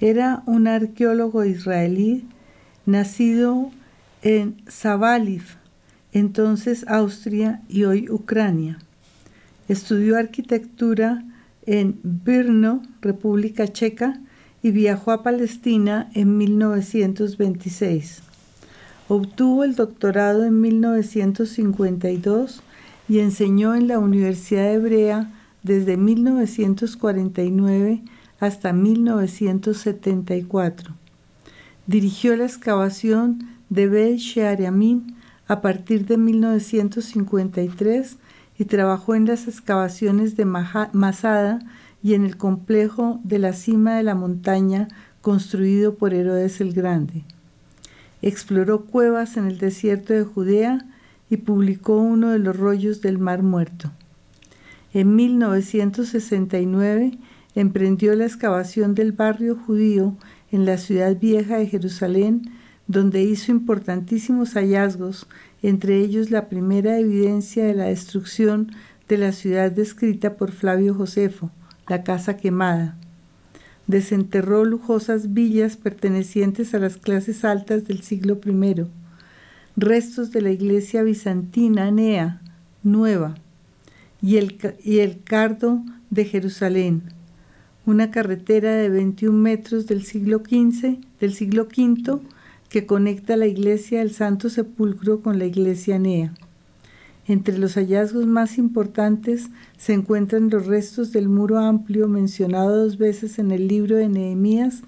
Era 0.00 0.42
un 0.46 0.66
arqueólogo 0.66 1.44
israelí 1.44 2.24
nacido 2.86 3.70
en 4.22 4.56
Zabaliv, 4.68 5.44
entonces 6.12 6.84
Austria 6.88 7.60
y 7.68 7.84
hoy 7.84 8.10
Ucrania. 8.10 8.78
Estudió 9.68 10.18
arquitectura 10.18 11.22
en 11.66 12.00
Brno, 12.02 12.82
República 13.00 13.68
Checa, 13.68 14.20
y 14.62 14.72
viajó 14.72 15.12
a 15.12 15.22
Palestina 15.22 16.10
en 16.14 16.36
1926. 16.36 18.20
Obtuvo 19.08 19.64
el 19.64 19.74
doctorado 19.74 20.44
en 20.44 20.60
1952 20.60 22.62
y 23.08 23.20
enseñó 23.20 23.74
en 23.74 23.88
la 23.88 23.98
Universidad 23.98 24.70
Hebrea 24.72 25.32
desde 25.62 25.96
1949 25.96 28.02
hasta 28.38 28.72
1974. 28.72 30.94
Dirigió 31.86 32.36
la 32.36 32.44
excavación 32.44 33.48
de 33.68 33.88
Beit 33.88 34.18
Sheariamin 34.18 35.16
a 35.48 35.60
partir 35.60 36.06
de 36.06 36.16
1953 36.16 38.16
y 38.60 38.66
trabajó 38.66 39.14
en 39.14 39.24
las 39.24 39.48
excavaciones 39.48 40.36
de 40.36 40.44
Masada 40.44 41.60
y 42.02 42.12
en 42.12 42.26
el 42.26 42.36
complejo 42.36 43.18
de 43.24 43.38
la 43.38 43.54
cima 43.54 43.96
de 43.96 44.02
la 44.02 44.14
montaña 44.14 44.88
construido 45.22 45.94
por 45.94 46.12
Herodes 46.12 46.60
el 46.60 46.74
Grande. 46.74 47.24
Exploró 48.20 48.84
cuevas 48.84 49.38
en 49.38 49.46
el 49.46 49.56
desierto 49.56 50.12
de 50.12 50.24
Judea 50.24 50.84
y 51.30 51.38
publicó 51.38 51.96
uno 51.96 52.32
de 52.32 52.38
los 52.38 52.54
rollos 52.54 53.00
del 53.00 53.18
Mar 53.18 53.42
Muerto. 53.42 53.92
En 54.92 55.16
1969 55.16 57.16
emprendió 57.54 58.14
la 58.14 58.26
excavación 58.26 58.94
del 58.94 59.12
barrio 59.12 59.56
judío 59.56 60.16
en 60.52 60.66
la 60.66 60.76
ciudad 60.76 61.18
vieja 61.18 61.56
de 61.56 61.66
Jerusalén, 61.66 62.50
donde 62.88 63.22
hizo 63.22 63.52
importantísimos 63.52 64.52
hallazgos, 64.52 65.26
entre 65.62 65.98
ellos 65.98 66.30
la 66.30 66.48
primera 66.48 66.98
evidencia 66.98 67.64
de 67.64 67.74
la 67.74 67.86
destrucción 67.86 68.72
de 69.08 69.18
la 69.18 69.32
ciudad 69.32 69.70
descrita 69.70 70.34
por 70.34 70.52
Flavio 70.52 70.94
Josefo, 70.94 71.50
la 71.88 72.02
casa 72.02 72.36
quemada. 72.36 72.96
Desenterró 73.86 74.64
lujosas 74.64 75.34
villas 75.34 75.76
pertenecientes 75.76 76.74
a 76.74 76.78
las 76.78 76.96
clases 76.96 77.44
altas 77.44 77.86
del 77.86 78.02
siglo 78.02 78.40
I 78.44 78.86
restos 79.76 80.30
de 80.30 80.42
la 80.42 80.50
iglesia 80.50 81.02
bizantina 81.02 81.90
Nea, 81.90 82.40
nueva, 82.82 83.36
y 84.22 84.36
el, 84.36 84.58
y 84.84 84.98
el 84.98 85.22
cardo 85.22 85.82
de 86.10 86.24
Jerusalén, 86.24 87.02
una 87.86 88.10
carretera 88.10 88.74
de 88.74 88.90
21 88.90 89.36
metros 89.36 89.86
del 89.86 90.04
siglo 90.04 90.38
XV, 90.38 90.98
del 91.20 91.32
siglo 91.32 91.64
V, 91.64 92.20
que 92.70 92.86
conecta 92.86 93.36
la 93.36 93.46
iglesia 93.46 93.98
del 93.98 94.12
Santo 94.12 94.48
Sepulcro 94.48 95.20
con 95.20 95.38
la 95.38 95.44
iglesia 95.44 95.98
Nea. 95.98 96.32
Entre 97.26 97.58
los 97.58 97.74
hallazgos 97.74 98.26
más 98.26 98.58
importantes 98.58 99.50
se 99.76 99.92
encuentran 99.92 100.50
los 100.50 100.66
restos 100.66 101.12
del 101.12 101.28
muro 101.28 101.58
amplio 101.58 102.08
mencionado 102.08 102.84
dos 102.84 102.96
veces 102.96 103.38
en 103.38 103.50
el 103.50 103.68
libro 103.68 103.96
de 103.96 104.08
Nehemías 104.08 104.82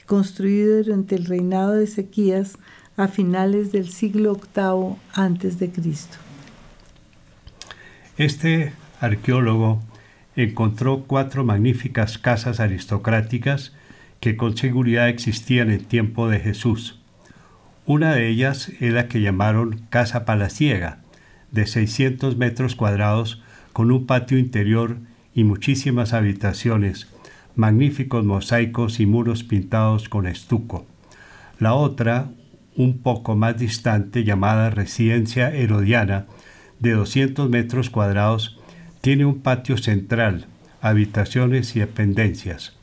y 0.00 0.04
construido 0.04 0.82
durante 0.82 1.14
el 1.14 1.24
reinado 1.24 1.74
de 1.74 1.84
Ezequías 1.84 2.58
a 2.96 3.06
finales 3.06 3.70
del 3.70 3.88
siglo 3.88 4.38
VIII 4.54 5.70
Cristo. 5.70 6.16
Este 8.16 8.72
arqueólogo 9.00 9.80
encontró 10.34 11.04
cuatro 11.06 11.44
magníficas 11.44 12.18
casas 12.18 12.58
aristocráticas 12.58 13.72
que 14.18 14.36
con 14.36 14.56
seguridad 14.56 15.08
existían 15.08 15.70
en 15.70 15.84
tiempo 15.84 16.28
de 16.28 16.40
Jesús. 16.40 16.97
Una 17.88 18.12
de 18.14 18.28
ellas 18.28 18.70
es 18.80 18.92
la 18.92 19.08
que 19.08 19.22
llamaron 19.22 19.80
Casa 19.88 20.26
Palaciega, 20.26 20.98
de 21.52 21.66
600 21.66 22.36
metros 22.36 22.74
cuadrados, 22.74 23.42
con 23.72 23.90
un 23.90 24.04
patio 24.04 24.36
interior 24.36 24.98
y 25.34 25.44
muchísimas 25.44 26.12
habitaciones, 26.12 27.08
magníficos 27.56 28.26
mosaicos 28.26 29.00
y 29.00 29.06
muros 29.06 29.42
pintados 29.42 30.10
con 30.10 30.26
estuco. 30.26 30.84
La 31.58 31.72
otra, 31.72 32.28
un 32.76 32.98
poco 32.98 33.36
más 33.36 33.56
distante 33.56 34.22
llamada 34.22 34.68
Residencia 34.68 35.50
Herodiana, 35.50 36.26
de 36.80 36.92
200 36.92 37.48
metros 37.48 37.88
cuadrados, 37.88 38.60
tiene 39.00 39.24
un 39.24 39.40
patio 39.40 39.78
central, 39.78 40.44
habitaciones 40.82 41.74
y 41.74 41.80
dependencias. 41.80 42.74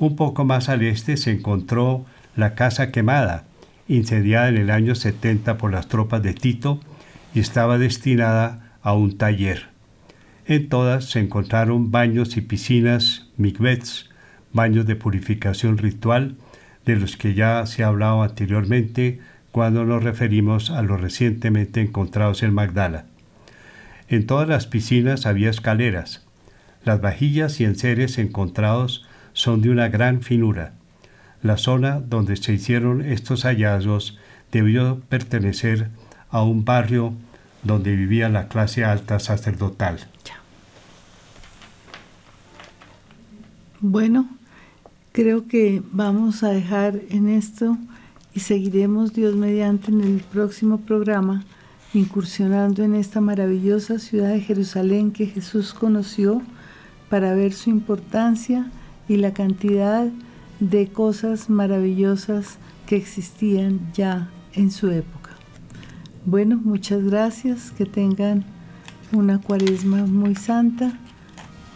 Un 0.00 0.16
poco 0.16 0.44
más 0.44 0.68
al 0.68 0.82
este 0.82 1.16
se 1.18 1.30
encontró 1.30 2.04
la 2.34 2.56
Casa 2.56 2.90
Quemada, 2.90 3.44
incendiada 3.88 4.48
en 4.48 4.56
el 4.56 4.70
año 4.70 4.94
70 4.94 5.58
por 5.58 5.72
las 5.72 5.88
tropas 5.88 6.22
de 6.22 6.34
Tito 6.34 6.80
y 7.34 7.40
estaba 7.40 7.78
destinada 7.78 8.76
a 8.82 8.94
un 8.94 9.16
taller. 9.16 9.66
En 10.46 10.68
todas 10.68 11.06
se 11.06 11.20
encontraron 11.20 11.90
baños 11.90 12.36
y 12.36 12.42
piscinas, 12.42 13.26
mikvets, 13.36 14.10
baños 14.52 14.86
de 14.86 14.96
purificación 14.96 15.78
ritual, 15.78 16.36
de 16.84 16.96
los 16.96 17.16
que 17.16 17.34
ya 17.34 17.64
se 17.66 17.82
ha 17.82 17.88
hablado 17.88 18.22
anteriormente 18.22 19.20
cuando 19.52 19.84
nos 19.84 20.02
referimos 20.02 20.70
a 20.70 20.82
los 20.82 21.00
recientemente 21.00 21.80
encontrados 21.80 22.42
en 22.42 22.52
Magdala. 22.52 23.06
En 24.08 24.26
todas 24.26 24.48
las 24.48 24.66
piscinas 24.66 25.26
había 25.26 25.48
escaleras. 25.48 26.24
Las 26.84 27.00
vajillas 27.00 27.60
y 27.60 27.64
enseres 27.64 28.18
encontrados 28.18 29.06
son 29.32 29.62
de 29.62 29.70
una 29.70 29.88
gran 29.88 30.20
finura. 30.20 30.74
La 31.44 31.58
zona 31.58 32.00
donde 32.00 32.36
se 32.36 32.54
hicieron 32.54 33.02
estos 33.02 33.42
hallazgos 33.42 34.18
debió 34.50 35.00
pertenecer 35.10 35.90
a 36.30 36.42
un 36.42 36.64
barrio 36.64 37.12
donde 37.62 37.94
vivía 37.94 38.30
la 38.30 38.48
clase 38.48 38.82
alta 38.82 39.18
sacerdotal. 39.18 39.98
Bueno, 43.80 44.26
creo 45.12 45.46
que 45.46 45.82
vamos 45.92 46.42
a 46.42 46.48
dejar 46.48 47.02
en 47.10 47.28
esto 47.28 47.76
y 48.32 48.40
seguiremos 48.40 49.12
Dios 49.12 49.36
mediante 49.36 49.90
en 49.90 50.00
el 50.00 50.20
próximo 50.20 50.78
programa 50.80 51.44
incursionando 51.92 52.82
en 52.84 52.94
esta 52.94 53.20
maravillosa 53.20 53.98
ciudad 53.98 54.30
de 54.30 54.40
Jerusalén 54.40 55.12
que 55.12 55.26
Jesús 55.26 55.74
conoció 55.74 56.40
para 57.10 57.34
ver 57.34 57.52
su 57.52 57.68
importancia 57.68 58.70
y 59.08 59.18
la 59.18 59.34
cantidad 59.34 60.08
de 60.70 60.88
cosas 60.88 61.50
maravillosas 61.50 62.58
que 62.86 62.96
existían 62.96 63.80
ya 63.92 64.28
en 64.54 64.70
su 64.70 64.90
época. 64.90 65.30
Bueno, 66.24 66.58
muchas 66.62 67.04
gracias, 67.04 67.70
que 67.70 67.84
tengan 67.84 68.44
una 69.12 69.40
cuaresma 69.40 70.06
muy 70.06 70.34
santa 70.34 70.98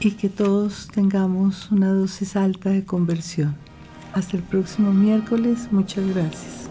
y 0.01 0.13
que 0.13 0.29
todos 0.29 0.89
tengamos 0.89 1.71
una 1.71 1.93
dosis 1.93 2.37
alta 2.37 2.71
de 2.71 2.85
conversión. 2.85 3.57
Hasta 4.15 4.37
el 4.37 4.43
próximo 4.43 4.93
miércoles. 4.93 5.69
Muchas 5.71 6.07
gracias. 6.09 6.69